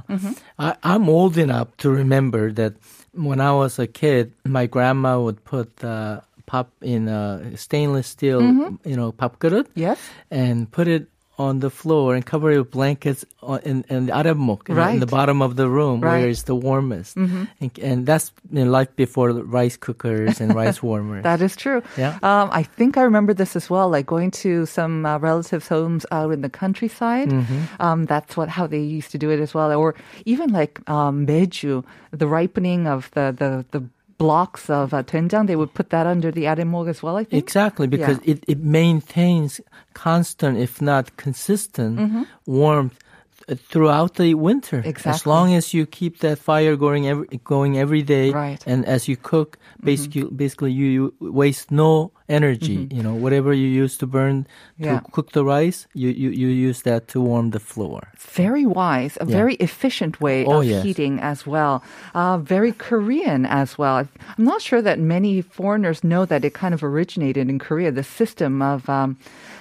I, 0.58 0.74
I'm 0.82 1.08
old 1.08 1.38
enough 1.38 1.68
to 1.78 1.90
remember 1.90 2.50
that 2.52 2.74
when 3.12 3.40
I 3.40 3.52
was 3.52 3.78
a 3.78 3.86
kid, 3.86 4.32
my 4.44 4.66
grandma 4.66 5.20
would 5.20 5.44
put 5.44 5.84
uh, 5.84 6.20
pop 6.46 6.70
in 6.80 7.08
a 7.08 7.56
stainless 7.56 8.06
steel, 8.06 8.40
you 8.84 8.96
know, 8.96 9.12
pop 9.12 9.38
그릇. 9.38 9.66
Yes. 9.74 9.98
and 10.30 10.70
put 10.70 10.88
it 10.88 11.08
on 11.38 11.60
the 11.60 11.68
floor 11.68 12.14
and 12.14 12.24
cover 12.24 12.50
it 12.50 12.56
with 12.56 12.70
blankets 12.70 13.22
in, 13.62 13.84
in 13.90 14.06
the 14.06 14.12
aramok, 14.12 14.70
in, 14.70 14.74
the- 14.76 14.88
in 14.96 15.00
the 15.00 15.06
bottom 15.06 15.42
of 15.42 15.56
the 15.56 15.68
room 15.68 16.00
Right. 16.00 16.20
where 16.20 16.30
it's 16.30 16.44
the 16.44 16.54
warmest. 16.56 17.14
And, 17.14 17.48
and 17.82 18.06
that's 18.06 18.32
in 18.50 18.72
life 18.72 18.88
before 18.96 19.32
rice 19.32 19.76
cookers 19.76 20.40
and 20.40 20.54
rice 20.54 20.82
warmers. 20.88 21.24
That 21.24 21.42
is 21.42 21.54
true. 21.54 21.82
Yeah. 21.98 22.16
Um, 22.22 22.48
I 22.52 22.62
think 22.62 22.96
I 22.96 23.02
remember 23.02 23.34
this 23.34 23.54
as 23.54 23.68
well, 23.68 23.90
like 23.90 24.06
going 24.06 24.30
to 24.48 24.64
some 24.64 25.04
uh, 25.04 25.18
relatives' 25.18 25.68
homes 25.68 26.06
out 26.10 26.32
in 26.32 26.40
the 26.40 26.48
countryside. 26.48 27.28
Mm-hmm. 27.28 27.82
Um, 27.84 28.06
that's 28.06 28.34
what 28.34 28.48
how 28.48 28.66
they 28.66 28.80
used 28.80 29.10
to 29.12 29.18
do 29.18 29.28
it 29.28 29.38
as 29.38 29.52
well, 29.52 29.68
or 29.76 29.94
even 30.24 30.48
like 30.56 30.80
um, 30.88 31.26
meju, 31.26 31.84
the 32.16 32.26
ripening 32.26 32.86
of 32.86 33.10
the 33.12 33.36
the 33.36 33.66
the 33.76 33.84
blocks 34.18 34.70
of 34.70 34.94
uh, 34.94 35.02
doenjang. 35.02 35.46
They 35.46 35.56
would 35.56 35.74
put 35.74 35.90
that 35.90 36.06
under 36.06 36.30
the 36.30 36.44
arimog 36.44 36.88
as 36.88 37.02
well. 37.02 37.16
I 37.16 37.24
think. 37.24 37.42
Exactly, 37.42 37.86
because 37.86 38.18
it, 38.24 38.44
it 38.48 38.60
maintains 38.60 39.60
constant, 39.94 40.58
if 40.58 40.80
not 40.80 41.16
consistent, 41.16 42.26
warmth 42.46 42.98
th- 42.98 43.05
throughout 43.54 44.14
the 44.14 44.34
winter. 44.34 44.82
As 45.04 45.24
long 45.26 45.54
as 45.54 45.72
you 45.72 45.86
keep 45.86 46.18
that 46.18 46.38
fire 46.38 46.74
going 46.76 47.06
every, 47.06 47.26
going 47.44 47.78
every 47.78 48.02
day, 48.02 48.30
Right. 48.32 48.62
and 48.66 48.84
as 48.84 49.06
you 49.08 49.16
cook, 49.16 49.56
basically, 49.82 50.24
basically 50.24 50.72
you, 50.72 51.14
you 51.20 51.30
waste 51.32 51.70
no 51.70 52.10
energy. 52.28 52.88
You 52.90 53.02
know, 53.04 53.14
whatever 53.14 53.52
you 53.54 53.68
use 53.68 53.96
to 53.98 54.06
burn 54.06 54.46
to 54.80 54.84
Yeah. 54.86 55.00
cook 55.12 55.30
the 55.30 55.44
rice, 55.44 55.86
you, 55.94 56.08
you, 56.10 56.30
you 56.30 56.48
use 56.48 56.82
that 56.82 57.06
to 57.08 57.20
warm 57.20 57.50
the 57.50 57.60
floor. 57.60 58.08
very 58.34 58.66
wise, 58.66 59.16
a 59.20 59.26
Yeah. 59.26 59.36
very 59.36 59.54
efficient 59.60 60.20
way 60.20 60.44
Oh, 60.44 60.58
of 60.60 60.64
yes. 60.64 60.82
heating 60.82 61.20
as 61.20 61.46
well. 61.46 61.82
Uh, 62.14 62.38
very 62.38 62.72
Korean 62.72 63.46
as 63.46 63.78
well. 63.78 63.98
I'm 64.36 64.44
not 64.44 64.60
sure 64.60 64.82
that 64.82 64.98
many 64.98 65.40
foreigners 65.40 66.02
know 66.02 66.24
that 66.26 66.44
it 66.44 66.52
kind 66.52 66.74
of 66.74 66.82
originated 66.82 67.48
in 67.48 67.58
Korea, 67.60 67.92
the 67.92 68.02
system 68.02 68.60
of 68.60 68.88
um, 68.88 69.16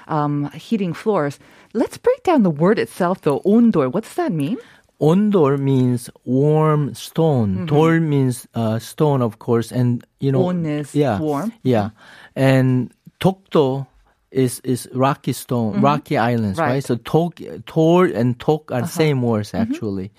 um, 0.08 0.50
heating 0.54 0.94
floors. 0.94 1.38
Let's 1.76 1.98
break 1.98 2.24
down 2.24 2.44
the 2.44 2.50
word 2.50 2.80
itself, 2.80 3.22
though. 3.22 3.42
ondor. 3.42 3.92
What's 3.92 4.16
that 4.16 4.32
mean? 4.32 4.58
Ondor 5.02 5.60
means 5.60 6.10
warm 6.24 6.96
stone. 6.96 7.66
Dor 7.66 8.00
means 8.00 8.48
uh, 8.56 8.80
stone, 8.80 9.22
of 9.22 9.40
course, 9.40 9.72
and 9.72 10.06
you 10.22 10.32
know. 10.32 10.48
On 10.48 10.66
is 10.66 10.96
yeah, 10.96 11.20
warm. 11.20 11.52
Yeah, 11.64 11.90
and 12.34 12.94
Tokdo 13.20 13.88
is 14.32 14.62
is 14.64 14.88
rocky 14.94 15.34
stone, 15.34 15.82
rocky 15.82 16.18
islands, 16.18 16.58
right? 16.58 16.80
Right. 16.80 16.84
So 16.84 16.96
tok, 16.96 17.40
tor 17.66 18.06
and 18.06 18.40
tok 18.40 18.72
are 18.72 18.88
same 18.88 19.22
words 19.22 19.54
actually. 19.54 20.12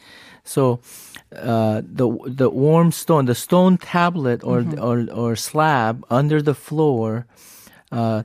So 0.45 0.81
uh, 1.35 1.81
the 1.83 2.07
the 2.27 2.51
warm 2.51 2.93
stone, 2.93 3.25
the 3.25 3.35
stone 3.35 3.79
tablet 3.79 4.45
or 4.45 4.65
or 4.79 5.07
or 5.13 5.37
slab 5.37 6.05
under 6.11 6.43
the 6.43 6.55
floor. 6.55 7.27
Uh, 7.91 8.25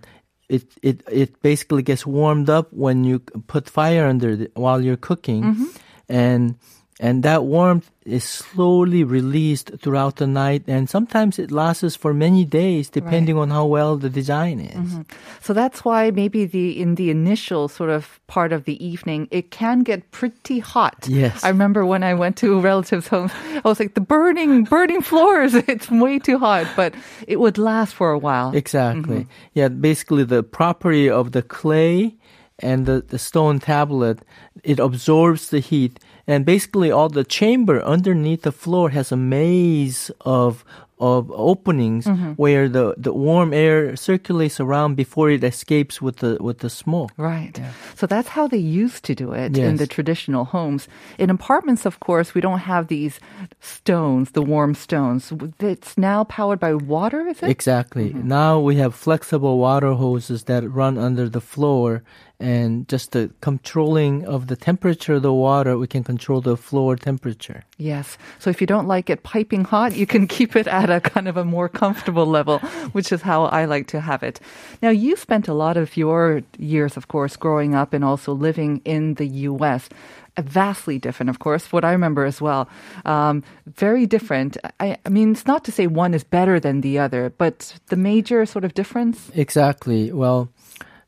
it, 0.52 0.64
it 0.82 1.04
it 1.10 1.42
basically 1.42 1.82
gets 1.82 2.06
warmed 2.06 2.50
up 2.50 2.68
when 2.74 3.04
you 3.04 3.20
put 3.48 3.70
fire 3.70 4.06
under 4.06 4.30
it 4.32 4.52
while 4.56 4.82
you're 4.82 4.98
cooking, 4.98 5.44
mm-hmm. 5.44 5.66
and 6.10 6.56
and 7.02 7.24
that 7.24 7.46
warmth 7.46 7.90
is 8.06 8.24
slowly 8.24 9.04
released 9.04 9.72
throughout 9.82 10.18
the 10.18 10.28
night, 10.28 10.64
and 10.68 10.88
sometimes 10.88 11.40
it 11.40 11.52
lasts 11.52 11.96
for 11.96 12.14
many 12.14 12.46
days, 12.46 12.90
depending 12.90 13.38
on 13.38 13.50
how 13.50 13.66
well 13.66 13.98
the 13.98 14.10
design 14.10 14.60
is. 14.60 14.76
Mm-hmm. 14.76 15.02
So 15.42 15.54
that's 15.54 15.84
why 15.84 16.12
maybe 16.12 16.46
the 16.46 16.80
in 16.80 16.96
the 16.96 17.10
initial 17.10 17.68
sort 17.68 17.90
of 17.90 18.20
part 18.28 18.54
of 18.54 18.66
the 18.66 18.78
evening, 18.86 19.28
it 19.32 19.50
can 19.50 19.82
get 19.82 20.12
pretty 20.12 20.60
hot. 20.60 21.08
Yes. 21.10 21.44
I 21.44 21.50
remember 21.50 21.88
when 21.88 22.04
I 22.04 22.14
went 22.14 22.38
to 22.38 22.54
a 22.58 22.60
relatives' 22.62 23.08
homes, 23.08 23.32
I 23.66 23.68
was 23.68 23.80
like, 23.80 23.96
the 23.96 24.02
burning, 24.02 24.64
burning 24.64 25.02
floors. 25.02 25.56
It's 25.72 25.90
way 25.90 26.20
too 26.20 26.38
hot, 26.38 26.68
but 26.76 26.94
it 27.28 27.40
would 27.40 27.58
last 27.58 27.96
for 27.96 28.12
a 28.12 28.18
while. 28.18 28.54
Exactly. 28.54 29.22
Mm-hmm. 29.22 29.54
Yeah, 29.54 29.70
basically 29.70 30.24
the 30.24 30.44
property 30.44 31.10
of 31.10 31.32
the 31.32 31.42
clay 31.42 32.16
and 32.62 32.86
the, 32.86 33.02
the 33.02 33.20
stone 33.20 33.60
tablet, 33.60 34.20
it 34.64 34.80
absorbs 34.80 35.50
the 35.50 35.60
heat. 35.60 36.00
And 36.32 36.46
basically 36.46 36.90
all 36.92 37.10
the 37.10 37.26
chamber 37.26 37.82
underneath 37.84 38.44
the 38.44 38.54
floor 38.54 38.92
has 38.92 39.12
a 39.12 39.18
maze 39.18 40.10
of 40.22 40.64
of 41.02 41.32
openings 41.32 42.06
mm-hmm. 42.06 42.34
where 42.34 42.70
the, 42.70 42.94
the 42.96 43.12
warm 43.12 43.54
air 43.54 43.96
circulates 43.96 44.60
around 44.60 44.96
before 44.96 45.32
it 45.32 45.44
escapes 45.44 46.00
with 46.02 46.18
the 46.18 46.38
with 46.40 46.60
the 46.60 46.70
smoke. 46.70 47.12
Right. 47.18 47.60
So 47.96 48.06
that's 48.06 48.30
how 48.30 48.48
they 48.48 48.58
used 48.58 49.04
to 49.06 49.16
do 49.16 49.34
it 49.34 49.58
in 49.58 49.78
the 49.78 49.88
traditional 49.88 50.46
homes. 50.46 50.88
In 51.18 51.30
apartments, 51.30 51.86
of 51.86 52.00
course, 52.00 52.36
we 52.36 52.42
don't 52.42 52.60
have 52.60 52.88
these 52.88 53.20
stones, 53.60 54.32
the 54.32 54.44
warm 54.44 54.76
stones. 54.76 55.34
It's 55.60 55.98
now 55.98 56.24
powered 56.26 56.60
by 56.60 56.76
water, 56.76 57.28
is 57.28 57.42
it? 57.42 57.50
Exactly. 57.50 58.10
Mm-hmm. 58.10 58.28
Now 58.28 58.60
we 58.60 58.76
have 58.76 58.94
flexible 58.94 59.58
water 59.58 59.94
hoses 59.94 60.44
that 60.44 60.70
run 60.70 60.98
under 61.00 61.28
the 61.28 61.42
floor 61.42 62.04
and 62.42 62.88
just 62.90 63.12
the 63.12 63.30
controlling 63.40 64.26
of 64.26 64.48
the 64.48 64.56
temperature 64.56 65.14
of 65.14 65.22
the 65.22 65.34
water, 65.34 65.78
we 65.78 65.86
can 65.86 66.04
control 66.04 66.42
the 66.42 66.58
floor 66.58 66.96
temperature. 66.96 67.64
Yes. 67.78 68.18
So 68.40 68.50
if 68.50 68.60
you 68.60 68.68
don't 68.68 68.88
like 68.88 69.10
it 69.10 69.22
piping 69.22 69.64
hot, 69.64 69.96
you 69.96 70.08
can 70.08 70.26
keep 70.36 70.56
it 70.56 70.68
at 70.68 70.90
a 70.92 71.02
kind 71.02 71.28
of 71.28 71.38
a 71.38 71.46
more 71.46 71.70
comfortable 71.70 72.26
level, 72.26 72.60
which 72.92 73.12
is 73.12 73.22
how 73.22 73.46
I 73.46 73.66
like 73.66 73.88
to 73.88 74.02
have 74.02 74.24
it. 74.24 74.40
Now, 74.82 74.90
you 74.90 75.16
spent 75.16 75.48
a 75.48 75.54
lot 75.54 75.78
of 75.78 75.98
your 75.98 76.44
years, 76.58 76.98
of 76.98 77.08
course, 77.08 77.36
growing 77.36 77.76
up 77.76 77.94
and 77.94 78.04
also 78.04 78.34
living 78.34 78.82
in 78.86 79.16
the 79.16 79.28
U.S. 79.50 79.90
Vastly 80.38 81.00
different, 81.00 81.30
of 81.30 81.40
course. 81.40 81.72
What 81.72 81.84
I 81.84 81.92
remember 81.92 82.26
as 82.26 82.42
well, 82.42 82.70
um, 83.06 83.44
very 83.66 84.06
different. 84.06 84.58
I, 84.80 84.98
I 85.06 85.10
mean, 85.10 85.32
it's 85.32 85.48
not 85.48 85.64
to 85.66 85.72
say 85.72 85.88
one 85.88 86.14
is 86.14 86.24
better 86.24 86.60
than 86.60 86.82
the 86.82 87.00
other, 87.00 87.34
but 87.38 87.80
the 87.88 87.98
major 87.98 88.46
sort 88.46 88.64
of 88.64 88.74
difference. 88.74 89.32
Exactly. 89.36 90.12
Well, 90.12 90.50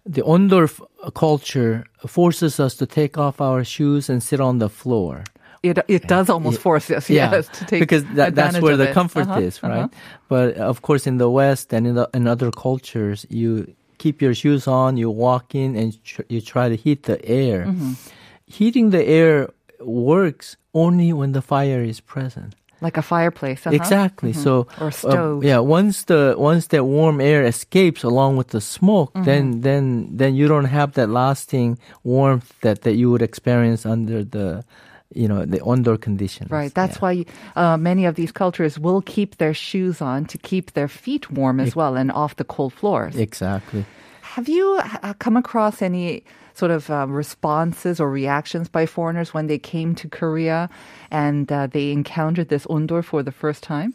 the 0.05 0.21
Ondor 0.21 0.67
culture 1.13 1.85
forces 2.05 2.59
us 2.59 2.75
to 2.75 2.85
take 2.85 3.17
off 3.17 3.39
our 3.39 3.63
shoes 3.63 4.09
and 4.09 4.21
sit 4.21 4.41
on 4.41 4.59
the 4.59 4.69
floor. 4.69 5.23
It 5.63 5.77
it 5.87 6.03
does 6.07 6.29
almost 6.29 6.59
force 6.59 6.91
us, 6.97 7.09
yes, 7.09 7.47
to 7.57 7.65
take 7.65 7.79
because 7.79 8.03
that, 8.15 8.35
that's 8.35 8.59
where 8.59 8.77
the 8.77 8.89
it. 8.89 8.93
comfort 8.93 9.27
Uh-huh, 9.27 9.39
is, 9.47 9.63
right? 9.63 9.87
uh-huh. 9.89 10.27
But 10.27 10.57
of 10.57 10.81
course, 10.81 11.07
in 11.07 11.17
the 11.17 11.29
West 11.29 11.73
and 11.73 11.87
in, 11.87 11.95
the, 11.95 12.05
in 12.13 12.27
other 12.27 12.51
cultures, 12.51 13.25
you 13.29 13.51
keep 13.97 14.21
your 14.21 14.33
shoes 14.35 14.67
on, 14.67 14.97
you 14.97 15.09
walk 15.09 15.55
in, 15.55 15.75
and 15.79 15.89
tr- 16.03 16.27
you 16.29 16.41
try 16.41 16.67
to 16.69 16.75
heat 16.75 17.03
the 17.03 17.17
air. 17.25 17.65
Mm-hmm. 17.65 17.93
Heating 18.45 18.89
the 18.91 19.03
air 19.07 19.49
works 19.79 20.57
only 20.73 21.13
when 21.13 21.31
the 21.31 21.41
fire 21.41 21.81
is 21.83 21.99
present. 22.01 22.55
Like 22.81 22.97
a 22.97 23.01
fireplace. 23.01 23.65
uh-huh. 23.65 23.75
Exactly. 23.75 24.33
So 24.33 24.67
Or 24.81 24.87
a 24.87 24.87
uh, 24.87 24.91
stove. 24.91 25.43
yeah, 25.45 25.59
once 25.59 26.03
the 26.03 26.35
once 26.37 26.67
that 26.67 26.83
warm 26.83 27.21
air 27.21 27.45
escapes 27.47 28.03
along 28.03 28.35
with 28.37 28.49
the 28.49 28.59
smoke, 28.59 29.13
Mm-hmm. 29.13 29.23
then 29.29 29.61
then 29.61 29.83
then 30.17 30.35
you 30.35 30.47
don't 30.49 30.65
have 30.67 30.91
that 30.99 31.07
lasting 31.09 31.77
warmth 32.03 32.51
that 32.61 32.81
that 32.83 32.95
you 32.99 33.07
would 33.11 33.21
experience 33.21 33.85
under 33.85 34.25
the 34.25 34.63
you 35.15 35.27
know 35.27 35.45
the 35.45 35.61
indoor 35.63 35.97
conditions. 35.97 36.49
Right. 36.51 36.73
That's 36.73 36.95
Yeah. 36.97 37.01
why 37.05 37.25
uh, 37.55 37.77
many 37.77 38.05
of 38.05 38.15
these 38.15 38.31
cultures 38.31 38.77
will 38.79 39.01
keep 39.01 39.37
their 39.37 39.53
shoes 39.53 40.01
on 40.01 40.25
to 40.25 40.37
keep 40.37 40.71
their 40.73 40.87
feet 40.87 41.31
warm 41.31 41.59
as 41.59 41.75
well 41.75 41.95
and 41.95 42.11
off 42.11 42.35
the 42.35 42.43
cold 42.45 42.73
floors. 42.73 43.15
exactly. 43.15 43.85
Have 44.35 44.49
you 44.49 44.79
uh, 45.03 45.13
come 45.19 45.37
across 45.37 45.81
any 45.81 46.23
sort 46.55 46.71
of 46.71 46.89
uh, 46.89 47.05
responses 47.07 47.99
or 47.99 48.09
reactions 48.09 48.67
by 48.69 48.85
foreigners 48.87 49.33
when 49.33 49.47
they 49.47 49.59
came 49.59 49.93
to 49.95 50.07
Korea 50.09 50.69
and 51.11 51.51
uh, 51.51 51.67
they 51.67 51.91
encountered 51.91 52.49
this 52.49 52.65
ondor 52.65 53.03
for 53.03 53.21
the 53.23 53.31
first 53.31 53.61
time? 53.63 53.93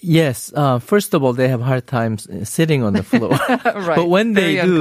Yes. 0.00 0.52
Uh, 0.54 0.78
first 0.78 1.14
of 1.14 1.22
all, 1.24 1.32
they 1.32 1.48
have 1.48 1.60
hard 1.60 1.86
times 1.86 2.26
uh, 2.26 2.44
sitting 2.44 2.82
on 2.82 2.92
the 2.92 3.02
floor. 3.02 3.30
Right. 3.64 3.96
But 3.96 4.08
when 4.08 4.34
Very 4.34 4.56
they 4.56 4.62
do, 4.62 4.78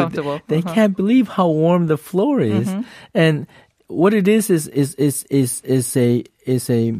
they 0.47 0.57
Uh-huh. 0.59 0.73
can't 0.73 0.95
believe 0.97 1.27
how 1.27 1.47
warm 1.47 1.87
the 1.87 1.97
floor 1.97 2.39
is. 2.41 2.67
Mm-hmm. 2.67 2.81
And 3.13 3.47
what 3.87 4.13
it 4.13 4.27
is 4.27 4.49
is 4.49 4.67
is 4.67 4.95
is 4.95 5.23
is 5.29 5.61
is 5.61 5.95
a 5.97 6.23
is 6.45 6.69
a 6.69 6.93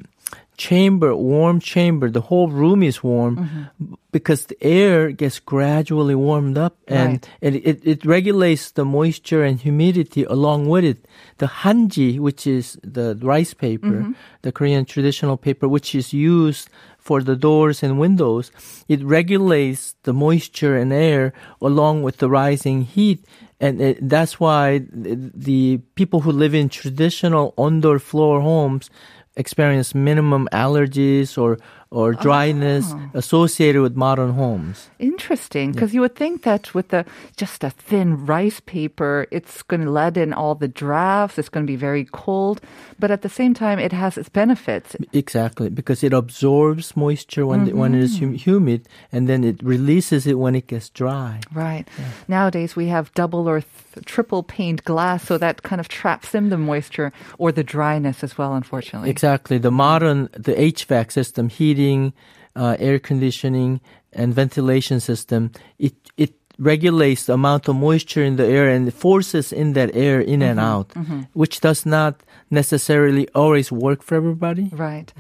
chamber, 0.58 1.16
warm 1.16 1.60
chamber. 1.60 2.10
The 2.10 2.22
whole 2.22 2.50
room 2.50 2.82
is 2.82 3.04
warm 3.04 3.38
Mm-hmm. 3.38 3.94
because 4.12 4.48
the 4.48 4.58
air 4.64 5.12
gets 5.12 5.38
gradually 5.40 6.16
warmed 6.16 6.58
up 6.58 6.76
and 6.88 7.12
Right. 7.14 7.30
it, 7.42 7.56
it, 7.68 7.80
it 7.86 8.06
regulates 8.06 8.72
the 8.72 8.84
moisture 8.84 9.44
and 9.44 9.60
humidity 9.60 10.24
along 10.24 10.68
with 10.68 10.84
it. 10.84 11.06
The 11.38 11.46
hanji, 11.62 12.18
which 12.20 12.48
is 12.48 12.80
the 12.84 13.16
rice 13.22 13.54
paper, 13.54 14.02
Mm-hmm. 14.02 14.14
the 14.42 14.52
Korean 14.52 14.86
traditional 14.86 15.38
paper, 15.38 15.68
which 15.68 15.94
is 15.94 16.12
used 16.14 16.70
for 16.98 17.22
the 17.22 17.36
doors 17.36 17.84
and 17.84 18.00
windows, 18.00 18.52
it 18.90 19.04
regulates 19.04 19.94
the 20.04 20.14
moisture 20.14 20.76
and 20.76 20.92
air 20.92 21.34
along 21.62 22.02
with 22.04 22.18
the 22.18 22.30
rising 22.30 22.82
heat. 22.82 23.24
And 23.60 23.82
it, 23.82 24.10
that's 24.10 24.40
why 24.40 24.86
the, 24.92 25.78
people 25.96 26.22
who 26.22 26.32
live 26.32 26.54
in 26.54 26.70
traditional 26.70 27.54
under 27.58 27.98
floor 28.00 28.42
homes 28.42 28.90
experience 29.36 29.94
minimum 29.96 30.48
allergies 30.52 31.38
or 31.38 31.58
or 31.90 32.10
oh. 32.10 32.22
dryness 32.22 32.94
associated 33.14 33.82
with 33.82 33.96
modern 33.96 34.34
homes. 34.34 34.90
Interesting, 35.00 35.72
because 35.72 35.94
you 35.94 36.02
would 36.02 36.16
think 36.16 36.44
that 36.44 36.74
with 36.74 36.90
the 36.90 37.06
just 37.36 37.64
a 37.64 37.70
thin 37.70 38.26
rice 38.26 38.60
paper, 38.60 39.28
it's 39.32 39.64
going 39.64 39.84
to 39.84 39.92
let 39.92 40.18
in 40.18 40.34
all 40.34 40.56
the 40.56 40.68
drafts. 40.68 41.38
It's 41.38 41.50
going 41.50 41.66
to 41.66 41.72
be 41.72 41.78
very 41.78 42.06
cold, 42.06 42.62
but 43.00 43.12
at 43.12 43.22
the 43.22 43.30
same 43.30 43.54
time, 43.54 43.80
it 43.80 43.94
has 43.94 44.18
its 44.18 44.30
benefits. 44.30 44.96
Exactly, 45.14 45.70
because 45.70 46.04
it 46.04 46.14
absorbs 46.14 46.96
moisture 46.96 47.46
when 47.46 47.78
when 47.78 47.96
it 47.96 48.02
is 48.02 48.16
mm-hmm. 48.16 48.26
hum- 48.26 48.36
humid, 48.36 48.88
and 49.12 49.30
then 49.30 49.44
it 49.44 49.62
releases 49.64 50.28
it 50.28 50.38
when 50.38 50.56
it 50.56 50.68
gets 50.68 50.90
dry. 50.90 51.40
Right. 51.54 51.88
Nowadays, 52.28 52.76
we 52.76 52.88
have 52.88 53.14
double 53.14 53.48
or 53.48 53.62
th- 53.62 54.06
triple 54.06 54.44
paned 54.44 54.84
glass, 54.84 55.26
so 55.26 55.38
that 55.38 55.64
kind 55.64 55.80
of 55.80 55.88
traps 55.88 56.36
in 56.36 56.50
the 56.50 56.58
moisture 56.58 57.12
or 57.38 57.52
the 57.52 57.64
dryness 57.64 58.24
as 58.24 58.38
well. 58.38 58.54
Unfortunately. 58.54 59.10
Exactly, 59.10 59.58
the 59.58 59.72
modern 59.72 60.30
the 60.34 60.54
HVAC 60.54 61.12
system, 61.12 61.50
heating, 61.78 62.14
uh, 62.56 62.76
air 62.80 63.00
conditioning, 63.00 63.80
and 64.14 64.34
ventilation 64.34 65.00
system, 65.00 65.52
it 65.78 65.94
it 66.18 66.34
regulates 66.58 67.26
the 67.26 67.34
amount 67.34 67.70
of 67.70 67.76
moisture 67.76 68.24
in 68.24 68.36
the 68.36 68.46
air 68.46 68.68
and 68.68 68.92
forces 68.92 69.54
in 69.54 69.74
that 69.74 69.94
air 69.94 70.20
in 70.20 70.42
and 70.42 70.60
out, 70.60 70.90
which 71.34 71.62
does 71.62 71.86
not 71.86 72.24
necessarily 72.50 73.30
always 73.36 73.72
work 73.72 74.02
for 74.02 74.16
everybody. 74.18 74.70
Right. 74.74 75.14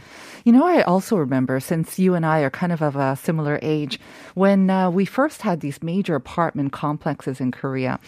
You 0.45 0.51
know, 0.51 0.65
I 0.65 0.81
also 0.81 1.15
remember, 1.15 1.59
since 1.59 1.99
you 1.99 2.15
and 2.15 2.25
I 2.25 2.41
are 2.41 2.49
kind 2.49 2.71
of 2.73 2.81
of 2.81 2.95
a 2.95 3.15
similar 3.15 3.59
age, 3.61 3.99
when 4.33 4.69
uh, 4.69 4.89
we 4.89 5.05
first 5.05 5.43
had 5.43 5.59
these 5.59 5.83
major 5.83 6.15
apartment 6.15 6.73
complexes 6.73 7.37
in 7.37 7.51
Korea, 7.51 7.99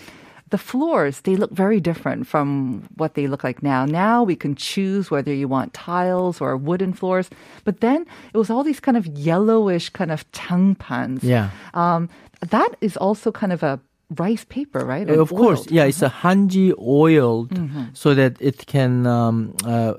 the 0.50 0.58
floors, 0.58 1.22
they 1.22 1.36
look 1.36 1.52
very 1.52 1.80
different 1.80 2.28
from 2.28 2.84
what 2.98 3.14
they 3.14 3.28
look 3.28 3.44
like 3.44 3.62
now. 3.62 3.86
Now 3.86 4.24
we 4.24 4.36
can 4.36 4.56
choose 4.56 5.12
whether 5.12 5.34
you 5.34 5.48
want 5.48 5.74
tiles 5.74 6.42
or 6.42 6.58
wooden 6.58 6.94
floors. 6.94 7.30
But 7.64 7.82
then 7.82 8.06
it 8.34 8.38
was 8.38 8.50
all 8.50 8.64
these 8.64 8.80
kind 8.80 8.98
of 8.98 9.06
yellowish 9.06 9.90
kind 9.90 10.12
of 10.12 10.30
jangpans. 10.32 11.22
Yeah. 11.24 11.50
Um, 11.74 12.10
that 12.50 12.76
is 12.82 12.98
also 12.98 13.32
kind 13.32 13.54
of 13.54 13.64
a 13.64 13.80
rice 14.18 14.46
paper, 14.46 14.80
right? 14.86 15.08
And 15.08 15.20
of 15.22 15.30
course, 15.30 15.60
oiled. 15.60 15.72
yeah, 15.72 15.86
it's 15.86 16.02
a 16.02 16.10
hanji 16.10 16.74
oiled 16.82 17.50
Mm-hmm. 17.50 17.84
so 17.94 18.16
that 18.16 18.42
it 18.42 18.66
can 18.66 19.06
um, 19.06 19.54
uh, 19.64 19.94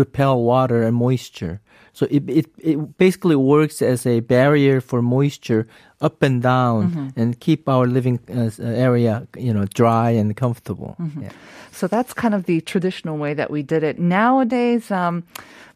repel 0.00 0.42
water 0.42 0.82
and 0.82 0.94
moisture. 0.96 1.60
So 1.94 2.06
it, 2.10 2.22
it 2.28 2.46
it 2.58 2.98
basically 2.98 3.36
works 3.36 3.80
as 3.82 4.06
a 4.06 4.20
barrier 4.20 4.80
for 4.80 5.00
moisture 5.02 5.66
up 6.00 6.22
and 6.22 6.42
down 6.42 6.90
Mm-hmm. 6.90 7.20
and 7.20 7.38
keep 7.40 7.68
our 7.68 7.86
living 7.86 8.18
uh, 8.28 8.50
uh, 8.58 8.64
area 8.88 9.26
you 9.38 9.52
know 9.54 9.64
dry 9.74 10.10
and 10.20 10.34
comfortable. 10.36 10.96
Mm-hmm. 10.98 11.22
Yeah. 11.22 11.32
So 11.72 11.86
that's 11.88 12.12
kind 12.14 12.34
of 12.34 12.44
the 12.44 12.60
traditional 12.60 13.16
way 13.18 13.34
that 13.34 13.50
we 13.50 13.62
did 13.62 13.82
it. 13.82 13.98
Nowadays, 13.98 14.90
um, 14.90 15.22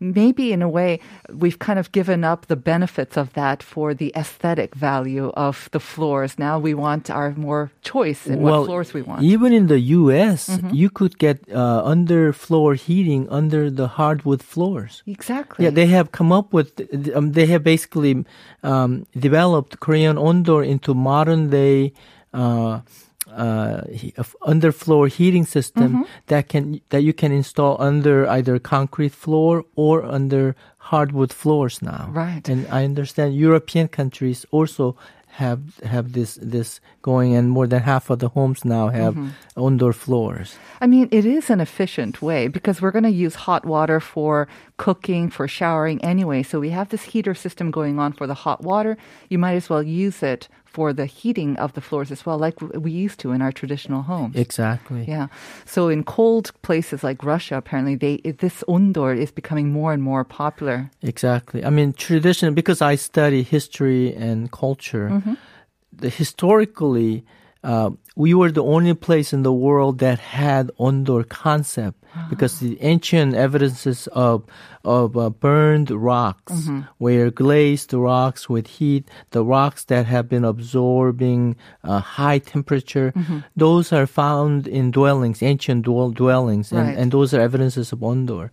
maybe 0.01 0.53
in 0.53 0.63
a 0.63 0.69
way, 0.69 1.01
we've 1.33 1.59
kind 1.59 1.79
of 1.79 1.93
given 1.93 2.25
up 2.25 2.47
the 2.47 2.57
benefits 2.57 3.17
of 3.17 3.33
that 3.35 3.63
for 3.63 3.95
the 3.95 4.13
aesthetic 4.17 4.75
value 4.75 5.29
of 5.37 5.69
the 5.73 5.81
floors. 5.81 6.39
Now 6.39 6.59
we 6.59 6.75
want 6.75 7.11
our 7.11 7.33
more 7.33 7.71
choice 7.83 8.27
in 8.27 8.41
what 8.41 8.67
floors 8.67 8.93
we 8.93 9.03
want. 9.03 9.21
Mm-hmm. 9.21 9.33
Even 9.33 9.53
in 9.53 9.67
the 9.67 9.81
U.S., 9.81 10.59
you 10.73 10.91
could 10.91 11.19
get 11.19 11.41
uh, 11.51 11.83
underfloor 11.85 12.77
heating 12.77 13.29
under 13.29 13.71
the 13.71 13.89
hardwood 13.89 14.43
floors. 14.43 15.03
exactly. 15.07 15.65
Yeah, 15.65 15.71
they 15.71 15.87
have 15.87 16.13
come 16.13 16.33
up 16.33 16.53
with. 16.53 16.69
Um, 17.15 17.33
they 17.33 17.47
have 17.47 17.63
basically 17.63 18.25
um, 18.63 19.07
developed 19.19 19.81
Korean 19.81 20.17
Ondor 20.17 20.67
into 20.67 20.95
modern 20.95 21.51
day. 21.51 21.93
Uh, 22.33 22.81
uh, 23.31 23.87
he- 23.91 24.13
underfloor 24.43 25.11
heating 25.11 25.45
system 25.45 26.05
that 26.27 26.49
can 26.49 26.81
that 26.91 27.03
you 27.03 27.13
can 27.13 27.33
install 27.33 27.81
under 27.81 28.29
either 28.29 28.59
concrete 28.59 29.13
floor 29.13 29.65
or 29.77 30.05
under 30.05 30.55
hardwood 30.79 31.33
floors 31.33 31.83
now. 31.83 32.09
Right. 32.13 32.49
And 32.49 32.67
I 32.69 32.85
understand 32.85 33.37
European 33.37 33.89
countries 33.89 34.47
also 34.51 34.97
have 35.39 35.79
have 35.85 36.13
this 36.15 36.39
this 36.43 36.81
going, 37.03 37.37
and 37.37 37.49
more 37.49 37.69
than 37.69 37.81
half 37.81 38.11
of 38.11 38.19
the 38.19 38.29
homes 38.29 38.65
now 38.65 38.89
have 38.89 39.17
indoor 39.57 39.93
floors. 39.93 40.57
I 40.81 40.87
mean, 40.89 41.09
it 41.13 41.25
is 41.25 41.49
an 41.51 41.61
efficient 41.61 42.21
way 42.21 42.49
because 42.49 42.83
we're 42.83 42.91
going 42.91 43.05
to 43.05 43.11
use 43.11 43.37
hot 43.37 43.65
water 43.65 44.01
for 44.01 44.49
cooking, 44.79 45.31
for 45.31 45.47
showering 45.47 46.03
anyway. 46.03 46.43
So 46.43 46.59
we 46.59 46.71
have 46.71 46.89
this 46.89 47.05
heater 47.05 47.35
system 47.35 47.71
going 47.71 48.01
on 48.01 48.13
for 48.15 48.27
the 48.27 48.35
hot 48.35 48.63
water. 48.63 48.97
You 49.29 49.39
might 49.39 49.55
as 49.55 49.71
well 49.71 49.83
use 49.83 50.25
it 50.25 50.49
for 50.69 50.93
the 50.93 51.07
heating 51.07 51.57
of 51.57 51.73
the 51.73 51.81
floors 51.81 52.11
as 52.13 52.25
well, 52.27 52.39
like 52.39 52.61
we 52.61 52.93
used 52.93 53.19
to 53.21 53.33
in 53.33 53.41
our 53.43 53.53
traditional 53.53 54.03
homes. 54.03 54.37
Exactly. 54.37 55.05
Yeah. 55.09 55.27
So 55.65 55.89
in 55.89 56.05
cold 56.05 56.53
places 56.63 57.03
like 57.03 57.25
Russia, 57.25 57.57
apparently 57.57 57.97
they 57.97 58.17
this 58.45 58.63
ondor 58.69 59.17
is 59.17 59.31
becoming 59.33 59.73
more 59.73 59.93
and 59.93 60.03
more 60.03 60.25
popular. 60.25 60.91
Exactly. 61.03 61.65
I 61.65 61.71
mean, 61.71 61.93
tradition, 61.95 62.55
because 62.55 62.81
I 62.83 62.97
study 62.97 63.43
history 63.43 64.15
and 64.15 64.53
culture, 64.53 65.09
the, 66.01 66.11
historically, 66.11 67.25
uh, 67.65 67.91
we 68.15 68.35
were 68.35 68.53
the 68.53 68.63
only 68.63 68.95
place 68.95 69.33
in 69.33 69.43
the 69.43 69.53
world 69.53 69.99
that 69.99 70.19
had 70.21 70.71
ondor 70.79 71.29
concept 71.29 71.99
because 72.31 72.59
the 72.61 72.77
ancient 72.83 73.35
evidences 73.35 74.07
of 74.13 74.43
of 74.85 75.17
uh, 75.19 75.29
burned 75.29 75.91
rocks, 75.91 76.71
where 76.99 77.31
glazed 77.31 77.93
rocks 77.93 78.49
with 78.49 78.67
heat, 78.79 79.05
the 79.33 79.45
rocks 79.45 79.85
that 79.85 80.07
have 80.07 80.29
been 80.29 80.45
absorbing 80.45 81.57
uh, 81.85 82.01
high 82.01 82.39
temperature, 82.39 83.13
those 83.57 83.93
are 83.93 84.07
found 84.07 84.67
in 84.67 84.91
dwellings, 84.91 85.43
ancient 85.43 85.85
dwell- 85.85 86.11
dwellings, 86.15 86.73
and, 86.73 86.89
Right. 86.89 86.97
and 86.97 87.13
those 87.13 87.35
are 87.35 87.41
evidences 87.41 87.93
of 87.93 88.01
ondor, 88.01 88.51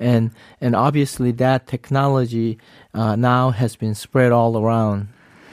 and 0.00 0.30
and 0.60 0.74
obviously 0.74 1.30
that 1.32 1.66
technology 1.66 2.58
uh, 2.94 3.14
now 3.14 3.50
has 3.50 3.76
been 3.76 3.94
spread 3.94 4.32
all 4.32 4.56
around. 4.58 5.08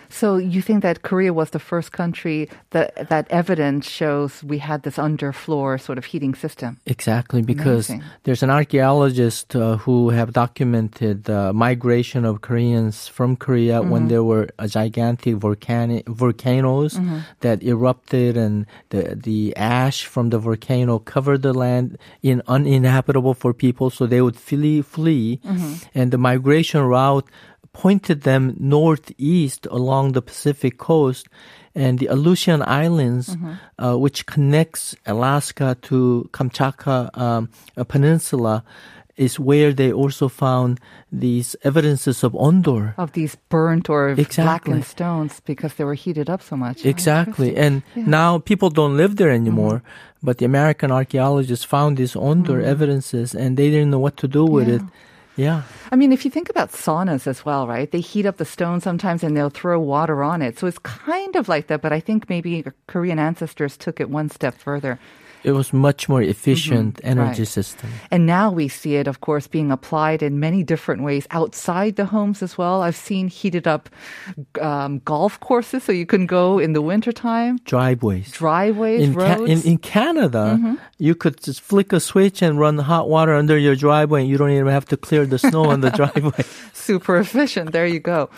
So 0.09 0.37
you 0.37 0.61
think 0.61 0.81
that 0.83 1.01
Korea 1.01 1.33
was 1.33 1.49
the 1.51 1.59
first 1.59 1.91
country 1.91 2.49
that 2.71 3.09
that 3.09 3.25
evidence 3.29 3.89
shows 3.89 4.43
we 4.43 4.57
had 4.59 4.83
this 4.83 4.97
underfloor 4.97 5.79
sort 5.79 5.97
of 5.97 6.05
heating 6.05 6.35
system? 6.35 6.79
Exactly, 6.85 7.41
because 7.41 7.89
Amazing. 7.89 8.03
there's 8.23 8.43
an 8.43 8.49
archaeologist 8.49 9.55
uh, 9.55 9.77
who 9.77 10.09
have 10.09 10.31
documented 10.33 11.23
the 11.25 11.51
migration 11.53 12.25
of 12.25 12.41
Koreans 12.41 13.07
from 13.07 13.35
Korea 13.35 13.65
Mm-hmm. 13.81 13.89
when 13.89 14.07
there 14.07 14.23
were 14.23 14.47
a 14.59 14.67
gigantic 14.67 15.35
volcanic 15.35 16.07
volcanoes 16.07 16.93
Mm-hmm. 16.95 17.19
that 17.41 17.63
erupted 17.63 18.37
and 18.37 18.65
the 18.89 19.15
the 19.15 19.55
ash 19.57 20.05
from 20.05 20.29
the 20.29 20.39
volcano 20.39 20.99
covered 20.99 21.41
the 21.41 21.53
land 21.53 21.97
in 22.21 22.41
uninhabitable 22.47 23.33
for 23.33 23.53
people, 23.53 23.89
so 23.89 24.05
they 24.05 24.21
would 24.21 24.35
flee 24.37 24.81
flee, 24.81 25.39
Mm-hmm. 25.43 25.73
and 25.99 26.11
the 26.11 26.17
migration 26.17 26.81
route 26.81 27.25
pointed 27.75 28.21
them 28.21 28.55
northeast 28.57 29.67
along 29.69 30.13
the 30.13 30.21
Pacific 30.21 30.77
coast. 30.77 31.27
And 31.75 31.99
the 31.99 32.07
Aleutian 32.07 32.61
Islands, 32.63 33.35
uh, 33.83 33.99
which 33.99 34.25
connects 34.25 34.95
Alaska 35.05 35.75
to 35.91 36.29
Kamchatka 36.31 37.11
um, 37.19 37.49
peninsula, 37.93 38.63
is 39.17 39.39
where 39.39 39.73
they 39.73 39.91
also 39.91 40.27
found 40.27 40.79
these 41.11 41.55
evidences 41.63 42.23
of 42.23 42.31
ondor. 42.33 42.93
Of 42.97 43.11
these 43.11 43.35
burnt 43.49 43.89
or 43.89 44.09
Exactly. 44.15 44.43
blackened 44.43 44.85
stones 44.85 45.41
because 45.43 45.73
they 45.75 45.83
were 45.83 45.95
heated 45.99 46.29
up 46.29 46.41
so 46.41 46.55
much. 46.55 46.85
Oh, 46.85 46.89
Exactly. 46.89 47.49
interesting. 47.55 48.03
And 48.03 48.07
now 48.07 48.39
people 48.39 48.69
don't 48.69 48.95
live 48.95 49.15
there 49.19 49.31
anymore. 49.31 49.83
But 50.23 50.37
the 50.39 50.45
American 50.45 50.91
archaeologists 50.91 51.65
found 51.65 51.97
these 51.97 52.13
ondor 52.15 52.63
evidences 52.63 53.35
and 53.35 53.57
they 53.57 53.69
didn't 53.69 53.91
know 53.91 53.99
what 53.99 54.15
to 54.23 54.27
do 54.27 54.43
with 54.45 54.67
it. 54.67 54.81
Yeah. 55.35 55.63
I 55.91 55.95
mean, 55.95 56.11
if 56.13 56.23
you 56.25 56.31
think 56.31 56.49
about 56.49 56.71
saunas 56.71 57.27
as 57.27 57.43
well, 57.45 57.67
right? 57.67 57.91
They 57.91 57.99
heat 57.99 58.25
up 58.25 58.37
the 58.37 58.45
stone 58.45 58.79
sometimes 58.81 59.23
and 59.23 59.35
they'll 59.35 59.49
throw 59.49 59.79
water 59.79 60.23
on 60.23 60.41
it. 60.41 60.57
So 60.59 60.67
it's 60.67 60.79
kind 60.79 61.35
of 61.35 61.49
like 61.49 61.67
that, 61.67 61.81
but 61.81 61.91
I 61.91 61.99
think 61.99 62.29
maybe 62.29 62.63
Korean 62.87 63.19
ancestors 63.19 63.75
took 63.77 63.99
it 63.99 64.09
one 64.09 64.29
step 64.29 64.55
further. 64.57 64.97
It 65.43 65.51
was 65.51 65.71
much 65.73 66.09
more 66.09 66.23
efficient 66.23 66.99
energy 67.03 67.41
Right. 67.41 67.47
system. 67.47 67.91
And 68.09 68.25
now 68.25 68.49
we 68.49 68.67
see 68.67 68.95
it, 68.95 69.05
of 69.07 69.21
course, 69.21 69.45
being 69.45 69.71
applied 69.71 70.23
in 70.23 70.39
many 70.39 70.63
different 70.63 71.03
ways 71.03 71.27
outside 71.29 71.97
the 71.97 72.05
homes 72.05 72.41
as 72.41 72.57
well. 72.57 72.81
I've 72.81 72.95
seen 72.95 73.27
heated 73.27 73.67
up 73.67 73.87
um, 74.59 75.01
golf 75.05 75.39
courses 75.41 75.83
so 75.83 75.91
you 75.91 76.07
can 76.07 76.25
go 76.25 76.57
in 76.57 76.73
the 76.73 76.81
wintertime, 76.81 77.59
Driveways. 77.63 78.31
driveways, 78.31 79.01
in, 79.03 79.13
Ca- 79.13 79.35
roads. 79.37 79.51
in 79.51 79.61
in 79.73 79.77
Canada, 79.77 80.57
Mm-hmm. 80.57 80.75
You 80.97 81.13
could 81.15 81.41
just 81.41 81.59
flick 81.61 81.91
a 81.91 81.99
switch 81.99 82.41
and 82.41 82.59
run 82.59 82.77
hot 82.77 83.09
water 83.09 83.33
under 83.33 83.57
your 83.57 83.75
driveway, 83.75 84.21
and 84.21 84.29
you 84.29 84.37
don't 84.37 84.51
even 84.51 84.67
have 84.67 84.85
to 84.85 84.97
clear 84.97 85.25
the 85.25 85.37
snow 85.37 85.65
on 85.65 85.81
the 85.81 85.89
driveway. 86.01 86.43
super 86.73 87.17
efficient. 87.17 87.71
There 87.71 87.85
you 87.85 87.99
go. 87.99 88.29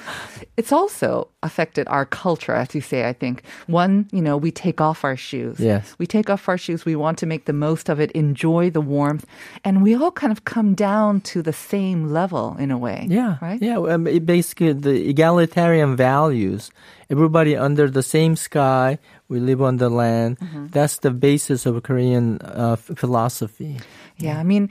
It's 0.57 0.71
also 0.71 1.27
affected 1.43 1.87
our 1.87 2.05
culture, 2.05 2.53
as 2.53 2.73
you 2.73 2.81
say, 2.81 3.07
I 3.07 3.13
think. 3.13 3.43
One, 3.67 4.07
you 4.11 4.21
know, 4.21 4.37
we 4.37 4.51
take 4.51 4.81
off 4.81 5.03
our 5.03 5.15
shoes. 5.15 5.59
Yes. 5.59 5.95
We 5.99 6.07
take 6.07 6.29
off 6.29 6.49
our 6.49 6.57
shoes. 6.57 6.83
We 6.83 6.95
want 6.95 7.19
to 7.19 7.25
make 7.25 7.45
the 7.45 7.53
most 7.53 7.89
of 7.89 7.99
it, 7.99 8.11
enjoy 8.11 8.71
the 8.71 8.81
warmth. 8.81 9.25
And 9.63 9.83
we 9.83 9.93
all 9.95 10.11
kind 10.11 10.31
of 10.31 10.45
come 10.45 10.73
down 10.73 11.21
to 11.21 11.41
the 11.41 11.53
same 11.53 12.09
level 12.11 12.55
in 12.57 12.71
a 12.71 12.77
way. 12.77 13.05
Yeah, 13.09 13.37
Right? 13.41 13.61
Yeah, 13.61 13.77
um, 13.77 14.05
basically 14.25 14.73
the 14.73 15.09
egalitarian 15.09 15.95
values. 15.95 16.71
Everybody 17.09 17.55
under 17.55 17.89
the 17.89 18.03
same 18.03 18.35
sky. 18.35 18.99
We 19.29 19.39
live 19.39 19.61
on 19.61 19.77
the 19.77 19.89
land. 19.89 20.39
Mm-hmm. 20.39 20.67
That's 20.67 20.99
the 20.99 21.11
basis 21.11 21.65
of 21.65 21.81
Korean 21.83 22.39
uh, 22.41 22.75
philosophy. 22.75 23.77
Yeah, 24.17 24.39
I 24.39 24.43
mean, 24.43 24.69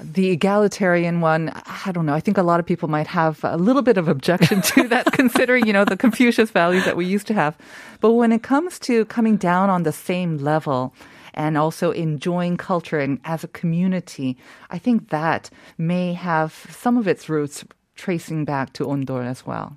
the 0.00 0.30
egalitarian 0.30 1.20
one, 1.20 1.50
I 1.66 1.90
don't 1.92 2.06
know. 2.06 2.14
I 2.14 2.20
think 2.20 2.38
a 2.38 2.42
lot 2.42 2.60
of 2.60 2.66
people 2.66 2.88
might 2.88 3.08
have 3.08 3.40
a 3.42 3.56
little 3.56 3.82
bit 3.82 3.98
of 3.98 4.08
objection 4.08 4.62
to 4.62 4.88
that, 4.94 5.12
considering, 5.12 5.66
you 5.66 5.72
know, 5.72 5.84
the 5.84 5.96
Confucius 5.96 6.50
values 6.50 6.84
that 6.84 6.96
we 6.96 7.04
used 7.04 7.26
to 7.26 7.34
have. 7.34 7.56
But 8.00 8.12
when 8.12 8.32
it 8.32 8.42
comes 8.42 8.78
to 8.80 9.04
coming 9.06 9.36
down 9.36 9.68
on 9.68 9.82
the 9.82 9.92
same 9.92 10.38
level 10.38 10.94
and 11.34 11.58
also 11.58 11.90
enjoying 11.90 12.56
culture 12.56 13.00
and 13.00 13.20
as 13.24 13.42
a 13.42 13.48
community, 13.48 14.38
I 14.70 14.78
think 14.78 15.10
that 15.10 15.50
may 15.76 16.14
have 16.14 16.66
some 16.70 16.96
of 16.96 17.08
its 17.08 17.28
roots 17.28 17.64
tracing 17.96 18.44
back 18.44 18.72
to 18.74 18.84
Ondor 18.86 19.26
as 19.26 19.44
well. 19.44 19.76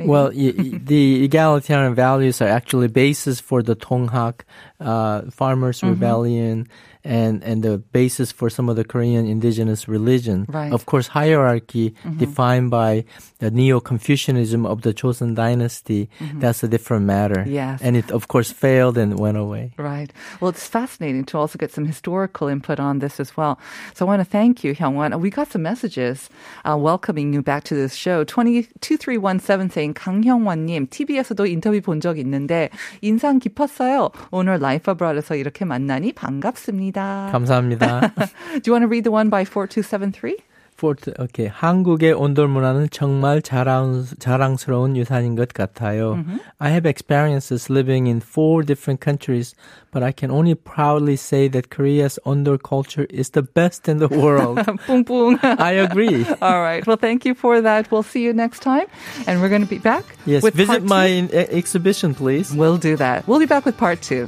Maybe. 0.00 0.08
Well, 0.08 0.30
the 0.30 1.24
egalitarian 1.24 1.94
values 1.94 2.40
are 2.40 2.48
actually 2.48 2.88
basis 2.88 3.38
for 3.38 3.62
the 3.62 3.76
Tonghak 3.76 4.40
uh, 4.80 5.30
Farmers 5.30 5.80
Mm-hmm. 5.80 5.90
Rebellion 5.90 6.68
and 7.05 7.43
and 7.43 7.61
the 7.61 7.77
basis 7.93 8.31
for 8.31 8.49
some 8.49 8.67
of 8.67 8.75
the 8.75 8.83
Korean 8.83 9.27
indigenous 9.29 9.87
religion. 9.87 10.45
Right. 10.49 10.65
Mm-hmm. 10.65 10.73
Of 10.73 10.87
course, 10.87 11.05
hierarchy 11.07 11.93
defined 12.17 12.71
by 12.71 13.05
the 13.37 13.51
Neo-Confucianism 13.51 14.65
of 14.65 14.81
the 14.81 14.89
Joseon 14.93 15.35
dynasty. 15.35 16.09
That's 16.41 16.63
a 16.63 16.67
different 16.67 17.05
matter. 17.05 17.45
Mm-hmm. 17.45 17.53
Yes. 17.53 17.77
and 17.85 17.93
it 17.95 18.09
of 18.09 18.27
course 18.27 18.49
failed 18.49 18.97
and 18.97 19.19
went 19.19 19.37
away. 19.37 19.73
Right. 19.77 20.09
Well, 20.41 20.49
it's 20.49 20.65
fascinating 20.65 21.25
to 21.29 21.37
also 21.37 21.59
get 21.61 21.69
some 21.71 21.85
historical 21.85 22.47
input 22.47 22.79
on 22.79 22.97
this 22.99 23.19
as 23.19 23.37
well. 23.37 23.59
So 23.93 24.05
I 24.05 24.09
want 24.09 24.21
to 24.21 24.25
thank 24.25 24.63
you, 24.63 24.73
Hyungwon. 24.73 25.13
We 25.21 25.29
got 25.29 25.51
some 25.51 25.61
messages 25.61 26.29
uh, 26.65 26.73
welcoming 26.75 27.33
you 27.33 27.43
back 27.43 27.65
to 27.69 27.75
this 27.75 27.93
show. 27.93 28.23
2317 28.25 29.69
saying 29.69 29.93
강형원님 29.93 30.87
TV에서도 30.89 31.45
인터뷰 31.45 31.79
본 31.81 32.01
적 32.01 32.17
있는데 32.17 32.69
인상 33.01 33.37
깊었어요. 33.39 34.09
오늘 34.31 34.57
라이프 34.59 34.93
브라드에서 34.95 35.35
이렇게 35.35 35.65
만나니 35.65 36.13
반갑습니다. 36.13 36.88
감사합니다. 36.89 38.11
Do 38.61 38.63
you 38.65 38.73
want 38.73 38.83
to 38.83 38.87
read 38.89 39.03
the 39.03 39.11
one 39.11 39.29
by 39.29 39.43
4273? 39.45 40.37
포트, 40.77 41.13
오케이. 41.17 41.47
한국의 41.47 42.11
온돌 42.11 42.49
문화는 42.49 42.89
정말 42.91 43.41
자랑, 43.41 44.03
자랑스러운 44.19 44.97
유산인 44.97 45.37
것 45.37 45.53
같아요. 45.53 46.19
I 46.59 46.71
have 46.71 46.85
experiences 46.85 47.69
living 47.71 48.07
in 48.09 48.19
four 48.19 48.61
different 48.61 48.99
countries, 48.99 49.55
but 49.93 50.03
I 50.03 50.11
can 50.11 50.29
only 50.29 50.53
proudly 50.53 51.15
say 51.15 51.47
that 51.47 51.69
Korea's 51.69 52.19
ondol 52.25 52.59
culture 52.61 53.07
is 53.09 53.29
the 53.31 53.41
best 53.41 53.87
in 53.87 53.99
the 54.03 54.09
world. 54.11 54.57
뿡뿡. 54.85 55.39
I 55.61 55.79
agree. 55.79 56.25
All 56.41 56.59
right. 56.61 56.85
Well, 56.85 56.97
thank 56.99 57.23
you 57.23 57.35
for 57.35 57.61
that. 57.61 57.89
We'll 57.89 58.03
see 58.03 58.23
you 58.23 58.33
next 58.33 58.59
time. 58.59 58.87
And 59.27 59.39
we're 59.39 59.47
going 59.47 59.63
to 59.63 59.71
be 59.71 59.79
back 59.79 60.03
Yes, 60.25 60.43
with 60.43 60.55
visit 60.55 60.83
part 60.83 60.83
my 60.83 61.07
two. 61.31 61.39
e- 61.39 61.55
exhibition, 61.55 62.13
please. 62.13 62.51
We'll 62.53 62.75
do 62.75 62.97
that. 62.97 63.25
We'll 63.29 63.39
be 63.39 63.47
back 63.47 63.63
with 63.63 63.77
part 63.77 64.01
two. 64.01 64.27